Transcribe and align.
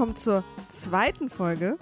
Willkommen 0.00 0.16
zur 0.16 0.44
zweiten 0.70 1.28
Folge 1.28 1.76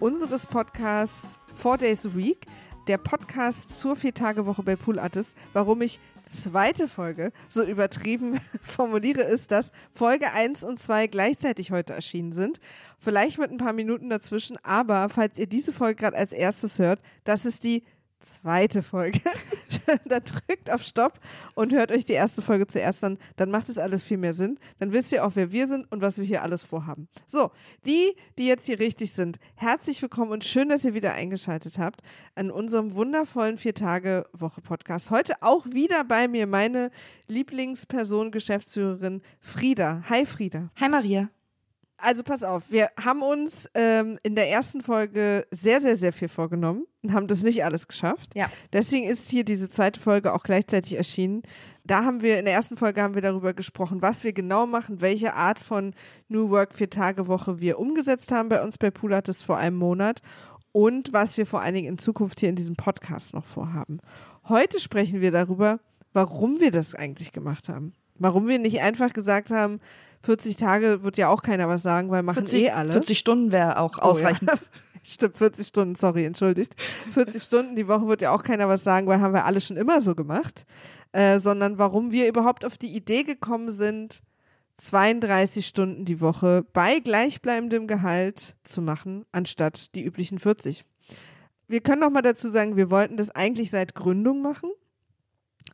unseres 0.00 0.44
Podcasts 0.44 1.38
Four 1.54 1.78
Days 1.78 2.04
a 2.04 2.16
Week, 2.16 2.44
der 2.88 2.98
Podcast 2.98 3.78
zur 3.78 3.94
Vier-Tage-Woche 3.94 4.64
bei 4.64 4.74
Pool 4.74 4.98
Artists. 4.98 5.36
Warum 5.52 5.80
ich 5.80 6.00
zweite 6.28 6.88
Folge 6.88 7.30
so 7.48 7.62
übertrieben 7.62 8.40
formuliere, 8.64 9.22
ist, 9.22 9.52
dass 9.52 9.70
Folge 9.92 10.32
1 10.32 10.64
und 10.64 10.80
2 10.80 11.06
gleichzeitig 11.06 11.70
heute 11.70 11.92
erschienen 11.92 12.32
sind. 12.32 12.58
Vielleicht 12.98 13.38
mit 13.38 13.52
ein 13.52 13.58
paar 13.58 13.72
Minuten 13.72 14.10
dazwischen, 14.10 14.58
aber 14.64 15.08
falls 15.08 15.38
ihr 15.38 15.46
diese 15.46 15.72
Folge 15.72 16.00
gerade 16.00 16.16
als 16.16 16.32
erstes 16.32 16.80
hört, 16.80 17.00
das 17.22 17.44
ist 17.44 17.62
die 17.62 17.84
zweite 18.20 18.82
Folge. 18.82 19.20
dann 20.06 20.22
drückt 20.24 20.70
auf 20.70 20.82
Stopp 20.82 21.18
und 21.54 21.72
hört 21.72 21.92
euch 21.92 22.04
die 22.04 22.12
erste 22.12 22.42
Folge 22.42 22.66
zuerst 22.66 23.02
an. 23.04 23.18
Dann 23.36 23.50
macht 23.50 23.68
es 23.68 23.78
alles 23.78 24.02
viel 24.02 24.18
mehr 24.18 24.34
Sinn. 24.34 24.58
Dann 24.78 24.92
wisst 24.92 25.12
ihr 25.12 25.24
auch, 25.24 25.32
wer 25.34 25.52
wir 25.52 25.68
sind 25.68 25.90
und 25.90 26.00
was 26.00 26.18
wir 26.18 26.24
hier 26.24 26.42
alles 26.42 26.64
vorhaben. 26.64 27.08
So, 27.26 27.50
die, 27.86 28.14
die 28.38 28.46
jetzt 28.46 28.66
hier 28.66 28.78
richtig 28.78 29.12
sind, 29.12 29.38
herzlich 29.54 30.00
willkommen 30.02 30.32
und 30.32 30.44
schön, 30.44 30.68
dass 30.68 30.84
ihr 30.84 30.94
wieder 30.94 31.12
eingeschaltet 31.12 31.78
habt 31.78 32.02
an 32.34 32.50
unserem 32.50 32.94
wundervollen 32.94 33.58
Vier-Tage-Woche-Podcast. 33.58 35.10
Heute 35.10 35.34
auch 35.40 35.66
wieder 35.66 36.04
bei 36.04 36.28
mir 36.28 36.46
meine 36.46 36.90
Lieblingsperson, 37.28 38.30
Geschäftsführerin 38.30 39.22
Frieda. 39.40 40.02
Hi 40.08 40.26
Frieda. 40.26 40.70
Hi 40.76 40.88
Maria. 40.88 41.30
Also 42.02 42.22
pass 42.22 42.42
auf, 42.42 42.70
wir 42.70 42.90
haben 43.02 43.22
uns 43.22 43.68
ähm, 43.74 44.18
in 44.22 44.34
der 44.34 44.50
ersten 44.50 44.80
Folge 44.80 45.46
sehr, 45.50 45.80
sehr, 45.80 45.96
sehr 45.96 46.12
viel 46.12 46.28
vorgenommen 46.28 46.84
und 47.02 47.12
haben 47.12 47.26
das 47.26 47.42
nicht 47.42 47.64
alles 47.64 47.88
geschafft. 47.88 48.34
Ja. 48.34 48.50
Deswegen 48.72 49.08
ist 49.08 49.30
hier 49.30 49.44
diese 49.44 49.68
zweite 49.68 50.00
Folge 50.00 50.32
auch 50.32 50.42
gleichzeitig 50.42 50.96
erschienen. 50.96 51.42
Da 51.84 52.04
haben 52.04 52.22
wir, 52.22 52.38
in 52.38 52.44
der 52.44 52.54
ersten 52.54 52.76
Folge 52.76 53.02
haben 53.02 53.14
wir 53.14 53.22
darüber 53.22 53.52
gesprochen, 53.52 54.02
was 54.02 54.24
wir 54.24 54.32
genau 54.32 54.66
machen, 54.66 55.00
welche 55.00 55.34
Art 55.34 55.58
von 55.58 55.94
New 56.28 56.50
Work 56.50 56.74
Vier-Tage-Woche 56.74 57.60
wir 57.60 57.78
umgesetzt 57.78 58.32
haben 58.32 58.48
bei 58.48 58.62
uns 58.62 58.78
bei 58.78 58.90
Poolatis 58.90 59.42
vor 59.42 59.56
einem 59.56 59.76
Monat 59.76 60.20
und 60.72 61.12
was 61.12 61.36
wir 61.36 61.46
vor 61.46 61.62
allen 61.62 61.74
Dingen 61.74 61.88
in 61.88 61.98
Zukunft 61.98 62.40
hier 62.40 62.48
in 62.48 62.56
diesem 62.56 62.76
Podcast 62.76 63.34
noch 63.34 63.44
vorhaben. 63.44 64.00
Heute 64.48 64.78
sprechen 64.80 65.20
wir 65.20 65.32
darüber, 65.32 65.80
warum 66.12 66.60
wir 66.60 66.70
das 66.70 66.94
eigentlich 66.94 67.32
gemacht 67.32 67.68
haben. 67.68 67.94
Warum 68.20 68.46
wir 68.46 68.58
nicht 68.58 68.80
einfach 68.80 69.12
gesagt 69.12 69.50
haben, 69.50 69.80
40 70.22 70.56
Tage 70.56 71.02
wird 71.02 71.16
ja 71.16 71.28
auch 71.28 71.42
keiner 71.42 71.68
was 71.68 71.82
sagen, 71.82 72.10
weil 72.10 72.22
machen 72.22 72.46
40, 72.46 72.62
eh 72.62 72.70
alle. 72.70 72.92
40 72.92 73.18
Stunden 73.18 73.50
wäre 73.50 73.78
auch 73.78 73.98
ausreichend. 73.98 74.50
Oh, 74.52 74.56
ja. 74.56 74.60
Stimmt, 75.02 75.38
40 75.38 75.66
Stunden, 75.66 75.94
sorry, 75.94 76.26
entschuldigt. 76.26 76.74
40 77.12 77.42
Stunden 77.42 77.74
die 77.74 77.88
Woche 77.88 78.06
wird 78.06 78.20
ja 78.20 78.32
auch 78.32 78.42
keiner 78.42 78.68
was 78.68 78.84
sagen, 78.84 79.06
weil 79.06 79.20
haben 79.20 79.32
wir 79.32 79.46
alle 79.46 79.62
schon 79.62 79.78
immer 79.78 80.02
so 80.02 80.14
gemacht. 80.14 80.66
Äh, 81.12 81.40
sondern 81.40 81.78
warum 81.78 82.12
wir 82.12 82.28
überhaupt 82.28 82.66
auf 82.66 82.76
die 82.76 82.94
Idee 82.94 83.22
gekommen 83.22 83.70
sind, 83.70 84.22
32 84.76 85.66
Stunden 85.66 86.04
die 86.04 86.20
Woche 86.20 86.64
bei 86.74 87.00
gleichbleibendem 87.00 87.86
Gehalt 87.86 88.54
zu 88.62 88.82
machen, 88.82 89.24
anstatt 89.32 89.94
die 89.94 90.04
üblichen 90.04 90.38
40. 90.38 90.84
Wir 91.66 91.80
können 91.80 92.00
noch 92.00 92.10
mal 92.10 92.22
dazu 92.22 92.50
sagen, 92.50 92.76
wir 92.76 92.90
wollten 92.90 93.16
das 93.16 93.30
eigentlich 93.30 93.70
seit 93.70 93.94
Gründung 93.94 94.42
machen. 94.42 94.70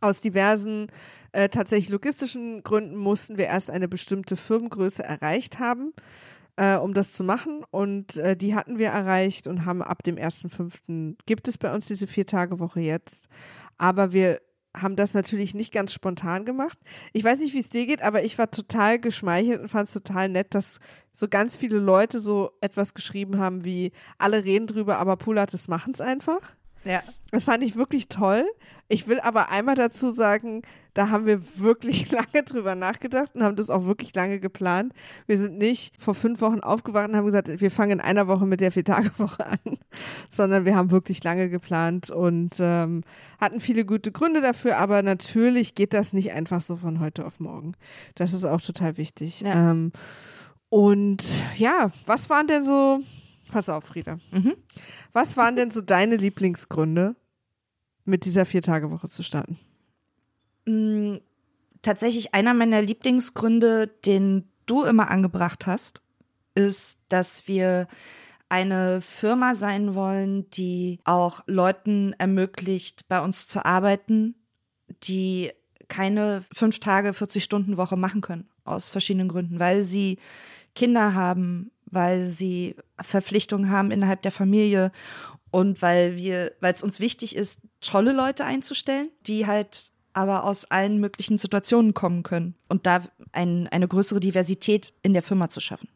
Aus 0.01 0.21
diversen 0.21 0.89
äh, 1.33 1.49
tatsächlich 1.49 1.89
logistischen 1.89 2.63
Gründen 2.63 2.97
mussten 2.97 3.39
wir 3.39 3.47
erst 3.47 3.71
eine 3.71 3.89
bestimmte 3.89 4.37
Firmengröße 4.37 5.03
erreicht 5.03 5.59
haben, 5.59 5.93
äh, 6.57 6.77
um 6.77 6.95
das 6.95 7.13
zu 7.13 7.25
machen. 7.25 7.65
Und 7.71 8.17
äh, 8.17 8.37
die 8.37 8.55
hatten 8.55 8.79
wir 8.79 8.89
erreicht 8.89 9.47
und 9.47 9.65
haben 9.65 9.83
ab 9.83 10.03
dem 10.03 10.17
1.5. 10.17 11.17
gibt 11.27 11.49
es 11.49 11.59
bei 11.59 11.75
uns 11.75 11.87
diese 11.87 12.07
Vier-Tage-Woche 12.07 12.81
jetzt. 12.81 13.29
Aber 13.79 14.13
wir 14.13 14.41
haben 14.77 14.97
das 14.97 15.15
natürlich 15.15 15.55
nicht 15.55 15.73
ganz 15.73 15.93
spontan 15.93 16.45
gemacht. 16.45 16.79
Ich 17.13 17.25
weiß 17.25 17.41
nicht, 17.41 17.55
wie 17.55 17.61
es 17.61 17.69
dir 17.69 17.87
geht, 17.87 18.03
aber 18.03 18.25
ich 18.25 18.39
war 18.39 18.51
total 18.51 18.99
geschmeichelt 18.99 19.61
und 19.61 19.71
fand 19.71 19.89
es 19.89 19.95
total 19.95 20.29
nett, 20.29 20.55
dass 20.55 20.81
so 21.13 21.29
ganz 21.29 21.57
viele 21.57 21.79
Leute 21.79 22.21
so 22.21 22.53
etwas 22.61 22.93
geschrieben 22.93 23.39
haben 23.39 23.65
wie 23.65 23.93
alle 24.19 24.45
reden 24.45 24.67
drüber, 24.67 24.99
aber 24.99 25.17
Pulates 25.17 25.69
machen 25.69 25.95
es 25.95 26.01
einfach. 26.01 26.41
Ja. 26.87 27.03
Das 27.33 27.45
fand 27.45 27.65
ich 27.65 27.77
wirklich 27.77 28.09
toll. 28.09 28.45
Ich 28.89 29.09
will 29.09 29.19
aber 29.21 29.51
einmal 29.51 29.75
dazu 29.75 30.13
sagen, 30.13 30.63
da 30.95 31.11
haben 31.11 31.27
wir 31.27 31.59
wirklich 31.59 32.11
lange 32.13 32.45
drüber 32.45 32.75
nachgedacht 32.75 33.35
und 33.35 33.43
haben 33.43 33.57
das 33.57 33.69
auch 33.69 33.85
wirklich 33.85 34.15
lange 34.15 34.41
geplant. 34.41 34.93
Wir 35.27 35.37
sind 35.37 35.59
nicht 35.59 35.93
vor 36.01 36.15
fünf 36.15 36.41
Wochen 36.41 36.61
aufgewacht 36.61 37.09
und 37.09 37.17
haben 37.17 37.27
gesagt, 37.27 37.61
wir 37.61 37.71
fangen 37.71 37.93
in 37.93 38.01
einer 38.01 38.29
Woche 38.29 38.47
mit 38.47 38.61
der 38.61 38.73
Vier-Tage-Woche 38.73 39.47
an, 39.47 39.59
sondern 40.31 40.65
wir 40.65 40.77
haben 40.77 40.91
wirklich 40.91 41.23
lange 41.25 41.49
geplant 41.49 42.11
und 42.11 42.55
ähm, 42.61 43.03
hatten 43.41 43.61
viele 43.61 43.85
gute 43.85 44.13
Gründe 44.13 44.41
dafür, 44.41 44.79
aber 44.79 45.03
natürlich 45.03 45.75
geht 45.75 45.93
das 45.93 46.13
nicht 46.13 46.33
einfach 46.33 46.61
so 46.61 46.77
von 46.77 47.01
heute 47.01 47.27
auf 47.27 47.41
morgen. 47.41 47.75
Das 48.15 48.33
ist 48.33 48.45
auch 48.45 48.61
total 48.61 48.97
wichtig. 48.97 49.41
Ja. 49.41 49.73
Ähm, 49.73 49.93
und 50.69 51.43
ja, 51.57 51.91
was 52.07 52.31
waren 52.31 52.47
denn 52.47 52.65
so, 52.65 53.01
pass 53.51 53.69
auf, 53.69 53.85
Frieda, 53.85 54.19
Mhm. 54.33 54.55
was 55.13 55.37
waren 55.37 55.57
denn 55.57 55.71
so 55.71 55.81
deine 55.81 56.17
Lieblingsgründe, 56.17 57.17
mit 58.05 58.25
dieser 58.25 58.47
Vier-Tage-Woche 58.47 59.09
zu 59.09 59.23
starten? 59.23 59.59
Mm, 60.67 61.17
Tatsächlich 61.83 62.35
einer 62.35 62.53
meiner 62.53 62.83
Lieblingsgründe, 62.83 63.87
den 63.87 64.49
du 64.67 64.83
immer 64.83 65.09
angebracht 65.11 65.67
hast, 65.67 66.03
ist, 66.57 66.99
dass 67.11 67.47
wir 67.47 67.87
eine 68.49 69.01
Firma 69.01 69.55
sein 69.55 69.95
wollen, 69.95 70.51
die 70.51 70.99
auch 71.05 71.45
Leuten 71.47 72.13
ermöglicht, 72.19 73.07
bei 73.09 73.21
uns 73.21 73.47
zu 73.47 73.65
arbeiten, 73.65 74.35
die 75.05 75.53
keine 75.87 76.43
fünf 76.53 76.81
Tage, 76.81 77.15
40 77.15 77.45
Stunden 77.45 77.77
Woche 77.77 77.97
machen 77.97 78.21
können, 78.21 78.49
aus 78.65 78.91
verschiedenen 78.91 79.29
Gründen, 79.29 79.61
weil 79.61 79.85
sie 79.85 80.19
Kinder 80.75 81.15
haben, 81.15 81.71
weil 81.87 82.27
sie 82.27 82.77
Verpflichtungen 83.01 83.71
haben 83.71 83.91
innerhalb 83.91 84.23
der 84.23 84.33
Familie 84.33 84.93
und 85.51 85.81
weil 85.83 86.17
wir, 86.17 86.53
weil 86.61 86.75
es 86.75 86.83
uns 86.83 87.01
wichtig 87.01 87.37
ist, 87.37 87.61
tolle 87.81 88.13
Leute 88.13 88.45
einzustellen, 88.45 89.11
die 89.27 89.47
halt 89.47 89.93
aber 90.13 90.45
aus 90.45 90.65
allen 90.71 90.99
möglichen 90.99 91.39
Situationen 91.39 91.93
kommen 91.95 92.23
können 92.23 92.55
und 92.69 92.87
da 92.87 93.03
ein, 93.33 93.69
eine 93.69 93.87
größere 93.87 94.19
Diversität 94.19 94.95
in 95.03 95.13
der 95.13 95.23
Firma 95.23 95.51
zu 95.51 95.61
schaffen. 95.61 95.89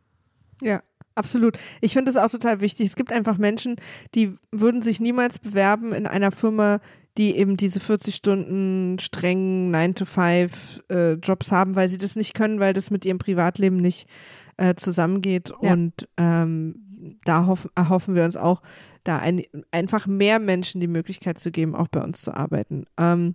Ja, 0.61 0.83
absolut. 1.15 1.59
Ich 1.81 1.95
finde 1.95 2.11
es 2.11 2.19
auch 2.19 2.31
total 2.31 2.61
wichtig. 2.61 2.87
Es 2.87 2.97
gibt 2.97 3.13
einfach 3.13 3.39
Menschen, 3.39 3.77
die 4.15 4.35
würden 4.53 4.83
sich 4.83 5.01
niemals 5.01 5.39
bewerben 5.39 5.95
in 5.95 6.07
einer 6.07 6.33
Firma, 6.33 6.81
die 7.21 7.37
eben 7.37 7.59
diese 7.59 7.81
40 7.81 8.15
Stunden 8.15 8.99
strengen 8.99 9.75
9-to-5 9.77 10.51
äh, 10.89 11.13
Jobs 11.17 11.53
haben, 11.53 11.77
weil 11.77 11.87
sie 11.87 11.99
das 11.99 12.17
nicht 12.17 12.33
können, 12.33 12.61
weil 12.61 12.73
das 12.73 12.91
mit 12.91 13.05
ihrem 13.05 13.19
Privatleben 13.19 13.77
nicht 13.77 14.09
äh, 14.57 14.75
zusammengeht. 14.75 15.53
Ja. 15.61 15.75
Und 15.75 16.09
ähm, 16.17 17.19
da 17.27 17.45
hoff, 17.45 17.69
erhoffen 17.75 18.15
wir 18.15 18.25
uns 18.25 18.37
auch, 18.37 18.63
da 19.05 19.19
ein, 19.19 19.43
einfach 19.71 20.07
mehr 20.07 20.39
Menschen 20.39 20.81
die 20.81 20.87
Möglichkeit 20.87 21.39
zu 21.39 21.51
geben, 21.51 21.75
auch 21.75 21.89
bei 21.89 22.03
uns 22.03 22.23
zu 22.23 22.35
arbeiten. 22.35 22.87
Ähm, 22.97 23.35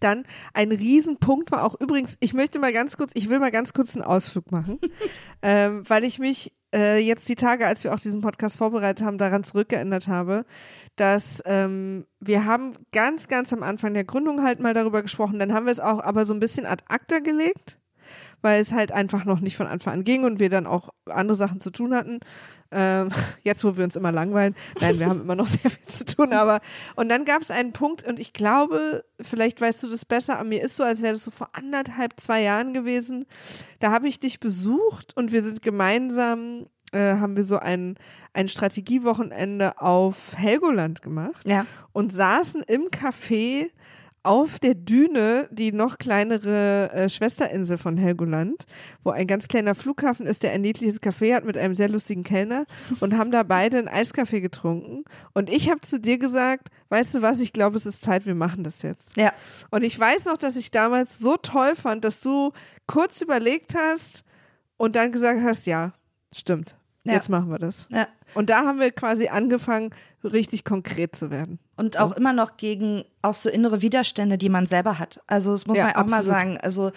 dann 0.00 0.24
ein 0.52 0.72
Riesenpunkt 0.72 1.52
war 1.52 1.62
auch 1.62 1.80
übrigens, 1.80 2.16
ich 2.18 2.34
möchte 2.34 2.58
mal 2.58 2.72
ganz 2.72 2.96
kurz, 2.96 3.12
ich 3.14 3.28
will 3.28 3.38
mal 3.38 3.52
ganz 3.52 3.72
kurz 3.72 3.94
einen 3.94 4.04
Ausflug 4.04 4.50
machen, 4.50 4.80
ähm, 5.42 5.84
weil 5.86 6.02
ich 6.02 6.18
mich 6.18 6.52
äh, 6.74 6.98
jetzt 6.98 7.28
die 7.28 7.36
Tage, 7.36 7.66
als 7.66 7.84
wir 7.84 7.94
auch 7.94 8.00
diesen 8.00 8.20
Podcast 8.20 8.56
vorbereitet 8.56 9.06
haben, 9.06 9.16
daran 9.16 9.44
zurückgeändert 9.44 10.08
habe, 10.08 10.44
dass 10.96 11.42
ähm, 11.46 12.04
wir 12.20 12.44
haben 12.44 12.74
ganz, 12.92 13.28
ganz 13.28 13.52
am 13.52 13.62
Anfang 13.62 13.94
der 13.94 14.04
Gründung 14.04 14.42
halt 14.42 14.60
mal 14.60 14.74
darüber 14.74 15.02
gesprochen, 15.02 15.38
dann 15.38 15.54
haben 15.54 15.66
wir 15.66 15.72
es 15.72 15.80
auch 15.80 16.00
aber 16.00 16.26
so 16.26 16.34
ein 16.34 16.40
bisschen 16.40 16.66
ad 16.66 16.84
acta 16.88 17.20
gelegt, 17.20 17.78
weil 18.42 18.60
es 18.60 18.72
halt 18.72 18.92
einfach 18.92 19.24
noch 19.24 19.40
nicht 19.40 19.56
von 19.56 19.66
Anfang 19.66 19.94
an 19.94 20.04
ging 20.04 20.24
und 20.24 20.38
wir 20.40 20.50
dann 20.50 20.66
auch 20.66 20.90
andere 21.06 21.34
Sachen 21.36 21.60
zu 21.60 21.70
tun 21.70 21.94
hatten. 21.94 22.20
Ähm, 22.70 23.10
jetzt, 23.42 23.64
wo 23.64 23.76
wir 23.76 23.84
uns 23.84 23.96
immer 23.96 24.12
langweilen. 24.12 24.54
Nein, 24.80 24.98
wir 24.98 25.06
haben 25.06 25.20
immer 25.20 25.36
noch 25.36 25.46
sehr 25.48 25.70
viel 25.70 25.86
zu 25.86 26.04
tun, 26.04 26.32
aber 26.32 26.60
und 26.96 27.08
dann 27.08 27.24
gab 27.24 27.42
es 27.42 27.50
einen 27.50 27.72
Punkt 27.72 28.04
und 28.04 28.18
ich 28.18 28.32
glaube, 28.32 29.04
vielleicht 29.20 29.60
weißt 29.60 29.82
du 29.82 29.88
das 29.88 30.04
besser, 30.04 30.38
aber 30.38 30.48
mir 30.48 30.62
ist 30.62 30.76
so, 30.76 30.82
als 30.84 31.02
wäre 31.02 31.12
das 31.12 31.24
so 31.24 31.30
vor 31.30 31.48
anderthalb, 31.52 32.18
zwei 32.18 32.42
Jahren 32.42 32.74
gewesen. 32.74 33.26
Da 33.80 33.90
habe 33.92 34.08
ich 34.08 34.18
dich 34.20 34.40
besucht 34.40 35.16
und 35.16 35.30
wir 35.32 35.42
sind 35.42 35.62
gemeinsam, 35.62 36.66
äh, 36.92 37.14
haben 37.14 37.36
wir 37.36 37.42
so 37.44 37.58
ein, 37.58 37.96
ein 38.32 38.48
Strategiewochenende 38.48 39.80
auf 39.80 40.34
Helgoland 40.36 41.02
gemacht 41.02 41.46
Ja. 41.46 41.66
und 41.92 42.12
saßen 42.12 42.62
im 42.66 42.82
Café 42.90 43.70
auf 44.24 44.58
der 44.58 44.74
Düne 44.74 45.48
die 45.50 45.70
noch 45.70 45.98
kleinere 45.98 46.90
äh, 46.92 47.08
Schwesterinsel 47.08 47.78
von 47.78 47.96
Helgoland, 47.96 48.64
wo 49.04 49.10
ein 49.10 49.26
ganz 49.26 49.48
kleiner 49.48 49.74
Flughafen 49.74 50.26
ist, 50.26 50.42
der 50.42 50.52
ein 50.52 50.62
niedliches 50.62 51.00
Café 51.00 51.34
hat 51.34 51.44
mit 51.44 51.58
einem 51.58 51.74
sehr 51.74 51.90
lustigen 51.90 52.24
Kellner 52.24 52.64
und 53.00 53.16
haben 53.16 53.30
da 53.30 53.42
beide 53.42 53.78
einen 53.78 53.88
Eiskaffee 53.88 54.40
getrunken. 54.40 55.04
Und 55.34 55.50
ich 55.50 55.70
habe 55.70 55.82
zu 55.82 56.00
dir 56.00 56.18
gesagt, 56.18 56.68
weißt 56.88 57.14
du 57.14 57.22
was, 57.22 57.38
ich 57.40 57.52
glaube, 57.52 57.76
es 57.76 57.86
ist 57.86 58.02
Zeit, 58.02 58.24
wir 58.24 58.34
machen 58.34 58.64
das 58.64 58.82
jetzt. 58.82 59.16
Ja. 59.16 59.32
Und 59.70 59.84
ich 59.84 59.98
weiß 59.98 60.24
noch, 60.24 60.38
dass 60.38 60.56
ich 60.56 60.70
damals 60.70 61.18
so 61.18 61.36
toll 61.36 61.76
fand, 61.76 62.04
dass 62.04 62.20
du 62.20 62.52
kurz 62.86 63.20
überlegt 63.20 63.74
hast 63.74 64.24
und 64.78 64.96
dann 64.96 65.12
gesagt 65.12 65.42
hast, 65.42 65.66
ja, 65.66 65.92
stimmt. 66.34 66.76
Ja. 67.04 67.12
Jetzt 67.14 67.28
machen 67.28 67.50
wir 67.50 67.58
das. 67.58 67.86
Ja. 67.90 68.06
Und 68.34 68.50
da 68.50 68.64
haben 68.64 68.80
wir 68.80 68.90
quasi 68.90 69.28
angefangen, 69.28 69.90
richtig 70.22 70.64
konkret 70.64 71.14
zu 71.14 71.30
werden. 71.30 71.58
Und 71.76 72.00
auch 72.00 72.12
immer 72.12 72.32
noch 72.32 72.56
gegen 72.56 73.04
auch 73.20 73.34
so 73.34 73.50
innere 73.50 73.82
Widerstände, 73.82 74.38
die 74.38 74.48
man 74.48 74.66
selber 74.66 74.98
hat. 74.98 75.20
Also 75.26 75.52
das 75.52 75.66
muss 75.66 75.76
Ja, 75.76 75.84
man 75.84 75.96
auch 75.96 76.06
mal 76.06 76.18
absolut. 76.18 76.38
sagen. 76.38 76.58
Also 76.62 76.92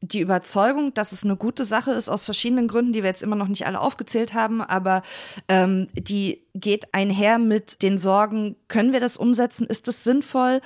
die 0.00 0.20
Überzeugung, 0.20 0.94
dass 0.94 1.10
es 1.12 1.24
eine 1.24 1.36
gute 1.36 1.64
Sache 1.64 1.90
ist, 1.90 2.08
aus 2.08 2.24
verschiedenen 2.24 2.68
Gründen, 2.68 2.92
die 2.92 3.02
wir 3.02 3.08
jetzt 3.10 3.22
immer 3.22 3.34
noch 3.34 3.48
nicht 3.48 3.66
alle 3.66 3.80
aufgezählt 3.80 4.34
haben, 4.34 4.62
aber 4.62 5.02
ähm, 5.48 5.88
die 5.94 6.46
geht 6.54 6.94
einher 6.94 7.38
mit 7.38 7.82
den 7.82 7.98
Sorgen, 7.98 8.56
können 8.68 8.92
wir 8.92 9.00
das 9.00 9.16
umsetzen? 9.16 9.66
Ist 9.66 9.88
es 9.88 10.04
sinnvoll? 10.04 10.60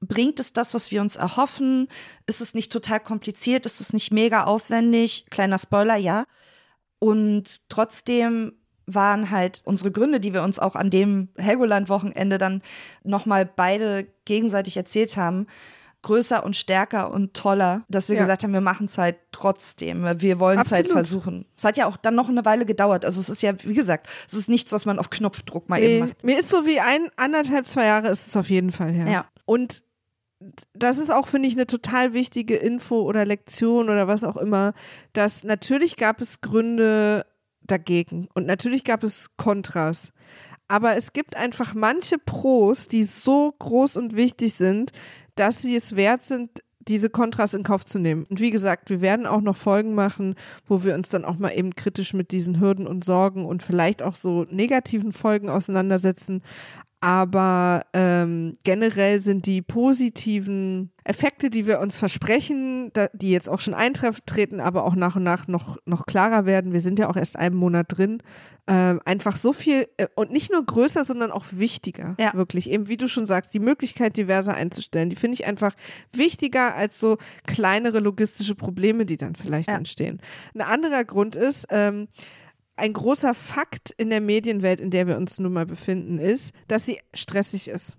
Bringt 0.00 0.40
es 0.40 0.52
das, 0.54 0.74
was 0.74 0.90
wir 0.90 1.02
uns 1.02 1.16
erhoffen? 1.16 1.86
Ist 2.26 2.40
es 2.40 2.54
nicht 2.54 2.72
total 2.72 2.98
kompliziert? 2.98 3.66
Ist 3.66 3.80
es 3.80 3.92
nicht 3.92 4.10
mega 4.10 4.44
aufwendig? 4.44 5.26
Kleiner 5.30 5.58
Spoiler, 5.58 5.96
ja. 5.96 6.24
Und 7.00 7.68
trotzdem 7.68 8.52
waren 8.86 9.30
halt 9.30 9.62
unsere 9.64 9.90
Gründe, 9.90 10.20
die 10.20 10.32
wir 10.34 10.42
uns 10.42 10.58
auch 10.58 10.74
an 10.76 10.90
dem 10.90 11.28
Helgoland-Wochenende 11.36 12.38
dann 12.38 12.62
nochmal 13.04 13.44
beide 13.46 14.06
gegenseitig 14.24 14.76
erzählt 14.76 15.16
haben, 15.16 15.46
größer 16.02 16.42
und 16.44 16.56
stärker 16.56 17.10
und 17.12 17.34
toller, 17.34 17.84
dass 17.88 18.08
wir 18.08 18.16
Ja. 18.16 18.22
gesagt 18.22 18.42
haben, 18.42 18.52
wir 18.54 18.62
machen 18.62 18.86
es 18.86 18.96
halt 18.98 19.16
trotzdem. 19.32 20.02
Wir 20.20 20.40
wollen 20.40 20.58
es 20.58 20.72
halt 20.72 20.88
versuchen. 20.88 21.44
Es 21.56 21.64
hat 21.64 21.76
ja 21.76 21.86
auch 21.86 21.96
dann 21.98 22.14
noch 22.14 22.28
eine 22.30 22.44
Weile 22.46 22.64
gedauert. 22.64 23.04
Also 23.04 23.20
es 23.20 23.28
ist 23.28 23.42
ja, 23.42 23.52
wie 23.64 23.74
gesagt, 23.74 24.08
es 24.26 24.32
ist 24.34 24.48
nichts, 24.48 24.72
was 24.72 24.86
man 24.86 24.98
auf 24.98 25.10
Knopfdruck 25.10 25.68
mal 25.68 25.80
eben 25.82 26.04
Äh, 26.04 26.06
macht. 26.08 26.24
mir 26.24 26.38
ist 26.38 26.48
so 26.48 26.64
wie 26.66 26.80
ein, 26.80 27.08
anderthalb, 27.16 27.66
zwei 27.68 27.84
Jahre 27.84 28.08
ist 28.08 28.26
es 28.26 28.36
auf 28.36 28.48
jeden 28.48 28.72
Fall 28.72 28.92
her. 28.92 29.06
Ja. 29.08 29.24
Und 29.44 29.82
das 30.72 30.98
ist 30.98 31.10
auch, 31.10 31.28
finde 31.28 31.48
ich, 31.48 31.54
eine 31.54 31.66
total 31.66 32.14
wichtige 32.14 32.56
Info 32.56 33.02
oder 33.02 33.24
Lektion 33.24 33.90
oder 33.90 34.08
was 34.08 34.24
auch 34.24 34.36
immer, 34.36 34.72
dass 35.12 35.44
natürlich 35.44 35.96
gab 35.96 36.20
es 36.20 36.40
Gründe 36.40 37.26
dagegen 37.62 38.28
und 38.34 38.46
natürlich 38.46 38.84
gab 38.84 39.02
es 39.04 39.36
Kontras. 39.36 40.12
Aber 40.68 40.96
es 40.96 41.12
gibt 41.12 41.36
einfach 41.36 41.74
manche 41.74 42.16
Pros, 42.18 42.86
die 42.86 43.04
so 43.04 43.52
groß 43.58 43.96
und 43.96 44.16
wichtig 44.16 44.54
sind, 44.54 44.92
dass 45.34 45.62
sie 45.62 45.76
es 45.76 45.96
wert 45.96 46.22
sind, 46.24 46.62
diese 46.88 47.10
Kontras 47.10 47.54
in 47.54 47.62
Kauf 47.62 47.84
zu 47.84 47.98
nehmen. 47.98 48.24
Und 48.30 48.40
wie 48.40 48.50
gesagt, 48.50 48.88
wir 48.88 49.00
werden 49.00 49.26
auch 49.26 49.42
noch 49.42 49.56
Folgen 49.56 49.94
machen, 49.94 50.34
wo 50.66 50.82
wir 50.82 50.94
uns 50.94 51.10
dann 51.10 51.24
auch 51.24 51.38
mal 51.38 51.50
eben 51.50 51.74
kritisch 51.74 52.14
mit 52.14 52.30
diesen 52.30 52.60
Hürden 52.60 52.86
und 52.86 53.04
Sorgen 53.04 53.44
und 53.44 53.62
vielleicht 53.62 54.02
auch 54.02 54.16
so 54.16 54.46
negativen 54.50 55.12
Folgen 55.12 55.48
auseinandersetzen. 55.48 56.42
Aber 57.02 57.82
ähm, 57.94 58.52
generell 58.62 59.20
sind 59.20 59.46
die 59.46 59.62
positiven 59.62 60.90
Effekte, 61.02 61.48
die 61.48 61.66
wir 61.66 61.80
uns 61.80 61.96
versprechen, 61.96 62.90
da, 62.92 63.08
die 63.14 63.30
jetzt 63.30 63.48
auch 63.48 63.60
schon 63.60 63.72
eintreten, 63.72 64.60
aber 64.60 64.84
auch 64.84 64.94
nach 64.94 65.16
und 65.16 65.22
nach 65.22 65.48
noch, 65.48 65.78
noch 65.86 66.04
klarer 66.04 66.44
werden, 66.44 66.74
wir 66.74 66.82
sind 66.82 66.98
ja 66.98 67.08
auch 67.08 67.16
erst 67.16 67.36
einen 67.36 67.56
Monat 67.56 67.86
drin, 67.88 68.22
ähm, 68.66 69.00
einfach 69.06 69.36
so 69.38 69.54
viel 69.54 69.86
äh, 69.96 70.08
und 70.14 70.30
nicht 70.30 70.52
nur 70.52 70.62
größer, 70.64 71.04
sondern 71.04 71.30
auch 71.30 71.46
wichtiger. 71.52 72.16
Ja. 72.20 72.34
Wirklich, 72.34 72.68
eben 72.68 72.88
wie 72.88 72.98
du 72.98 73.08
schon 73.08 73.24
sagst, 73.24 73.54
die 73.54 73.60
Möglichkeit 73.60 74.18
diverser 74.18 74.54
einzustellen, 74.54 75.08
die 75.08 75.16
finde 75.16 75.36
ich 75.36 75.46
einfach 75.46 75.74
wichtiger 76.12 76.74
als 76.74 77.00
so 77.00 77.16
kleinere 77.46 78.00
logistische 78.00 78.54
Probleme, 78.54 79.06
die 79.06 79.16
dann 79.16 79.36
vielleicht 79.36 79.70
Ja. 79.70 79.76
entstehen. 79.76 80.20
Ein 80.54 80.60
anderer 80.60 81.04
Grund 81.04 81.34
ist, 81.34 81.66
ähm, 81.70 82.08
ein 82.80 82.92
großer 82.92 83.34
Fakt 83.34 83.90
in 83.96 84.10
der 84.10 84.20
Medienwelt, 84.20 84.80
in 84.80 84.90
der 84.90 85.06
wir 85.06 85.16
uns 85.16 85.38
nun 85.38 85.52
mal 85.52 85.66
befinden, 85.66 86.18
ist, 86.18 86.52
dass 86.68 86.86
sie 86.86 86.98
stressig 87.14 87.68
ist. 87.68 87.96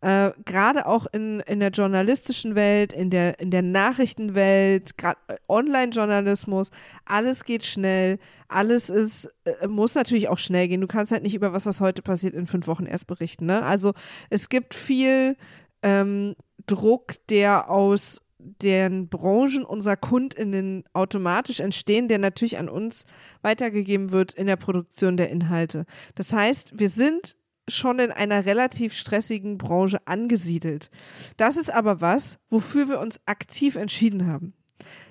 Äh, 0.00 0.30
gerade 0.44 0.86
auch 0.86 1.06
in, 1.12 1.40
in 1.40 1.58
der 1.58 1.70
journalistischen 1.70 2.54
Welt, 2.54 2.92
in 2.92 3.10
der, 3.10 3.40
in 3.40 3.50
der 3.50 3.62
Nachrichtenwelt, 3.62 4.96
gerade 4.96 5.18
äh, 5.26 5.36
Online-Journalismus, 5.48 6.70
alles 7.04 7.44
geht 7.44 7.64
schnell, 7.64 8.20
alles 8.46 8.90
ist, 8.90 9.28
äh, 9.44 9.66
muss 9.66 9.96
natürlich 9.96 10.28
auch 10.28 10.38
schnell 10.38 10.68
gehen. 10.68 10.80
Du 10.80 10.86
kannst 10.86 11.10
halt 11.10 11.24
nicht 11.24 11.34
über 11.34 11.52
was, 11.52 11.66
was 11.66 11.80
heute 11.80 12.02
passiert, 12.02 12.34
in 12.34 12.46
fünf 12.46 12.68
Wochen 12.68 12.86
erst 12.86 13.08
berichten. 13.08 13.46
Ne? 13.46 13.60
Also 13.64 13.92
es 14.30 14.48
gibt 14.48 14.74
viel 14.74 15.36
ähm, 15.82 16.36
Druck, 16.66 17.14
der 17.28 17.68
aus 17.68 18.22
den 18.38 19.08
Branchen 19.08 19.64
unserer 19.64 19.96
KundInnen 19.96 20.84
automatisch 20.92 21.60
entstehen, 21.60 22.08
der 22.08 22.18
natürlich 22.18 22.58
an 22.58 22.68
uns 22.68 23.04
weitergegeben 23.42 24.12
wird 24.12 24.32
in 24.32 24.46
der 24.46 24.56
Produktion 24.56 25.16
der 25.16 25.30
Inhalte. 25.30 25.86
Das 26.14 26.32
heißt, 26.32 26.78
wir 26.78 26.88
sind 26.88 27.36
schon 27.66 27.98
in 27.98 28.10
einer 28.10 28.46
relativ 28.46 28.94
stressigen 28.94 29.58
Branche 29.58 29.98
angesiedelt. 30.06 30.90
Das 31.36 31.56
ist 31.56 31.72
aber 31.72 32.00
was, 32.00 32.38
wofür 32.48 32.88
wir 32.88 33.00
uns 33.00 33.20
aktiv 33.26 33.76
entschieden 33.76 34.26
haben. 34.26 34.54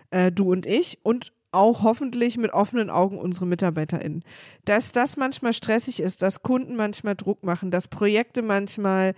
Äh, 0.09 0.31
du 0.31 0.51
und 0.51 0.65
ich 0.65 0.99
und 1.03 1.33
auch 1.51 1.83
hoffentlich 1.83 2.37
mit 2.37 2.51
offenen 2.51 2.89
Augen 2.89 3.17
unsere 3.17 3.45
MitarbeiterInnen. 3.45 4.23
Dass 4.65 4.91
das 4.91 5.17
manchmal 5.17 5.53
stressig 5.53 6.01
ist, 6.01 6.21
dass 6.21 6.41
Kunden 6.41 6.75
manchmal 6.75 7.15
Druck 7.15 7.43
machen, 7.43 7.71
dass 7.71 7.87
Projekte 7.87 8.41
manchmal 8.41 9.13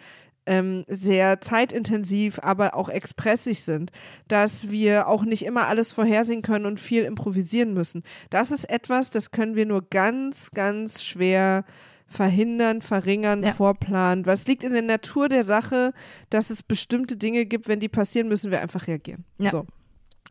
ähm, 0.50 0.84
sehr 0.88 1.40
zeitintensiv, 1.42 2.40
aber 2.42 2.75
auch 2.75 2.90
expressig 2.90 3.62
sind, 3.63 3.92
dass 4.28 4.72
wir 4.72 5.07
auch 5.07 5.24
nicht 5.24 5.46
immer 5.46 5.68
alles 5.68 5.94
vorhersehen 5.94 6.42
können 6.42 6.66
und 6.66 6.80
viel 6.80 7.04
improvisieren 7.04 7.74
müssen. 7.74 8.04
Das 8.31 8.51
ist 8.51 8.69
etwas, 8.69 9.12
das 9.12 9.31
können 9.31 9.56
wir 9.56 9.66
nur 9.66 9.88
ganz, 9.90 10.51
ganz 10.51 11.04
schwer 11.04 11.63
verhindern, 12.07 12.81
verringern, 12.81 13.44
Ja. 13.44 13.54
vorplanen, 13.54 14.25
weil 14.25 14.34
es 14.34 14.48
liegt 14.48 14.63
in 14.63 14.74
der 14.74 14.81
Natur 14.81 15.30
der 15.30 15.44
Sache, 15.44 15.94
dass 16.31 16.50
es 16.50 16.63
bestimmte 16.63 17.16
Dinge 17.18 17.46
gibt, 17.46 17.68
wenn 17.68 17.80
die 17.80 17.88
passieren, 17.90 18.28
müssen 18.28 18.50
wir 18.50 18.62
einfach 18.62 18.88
reagieren. 18.88 19.25
Ja. 19.38 19.51
So. 19.51 19.68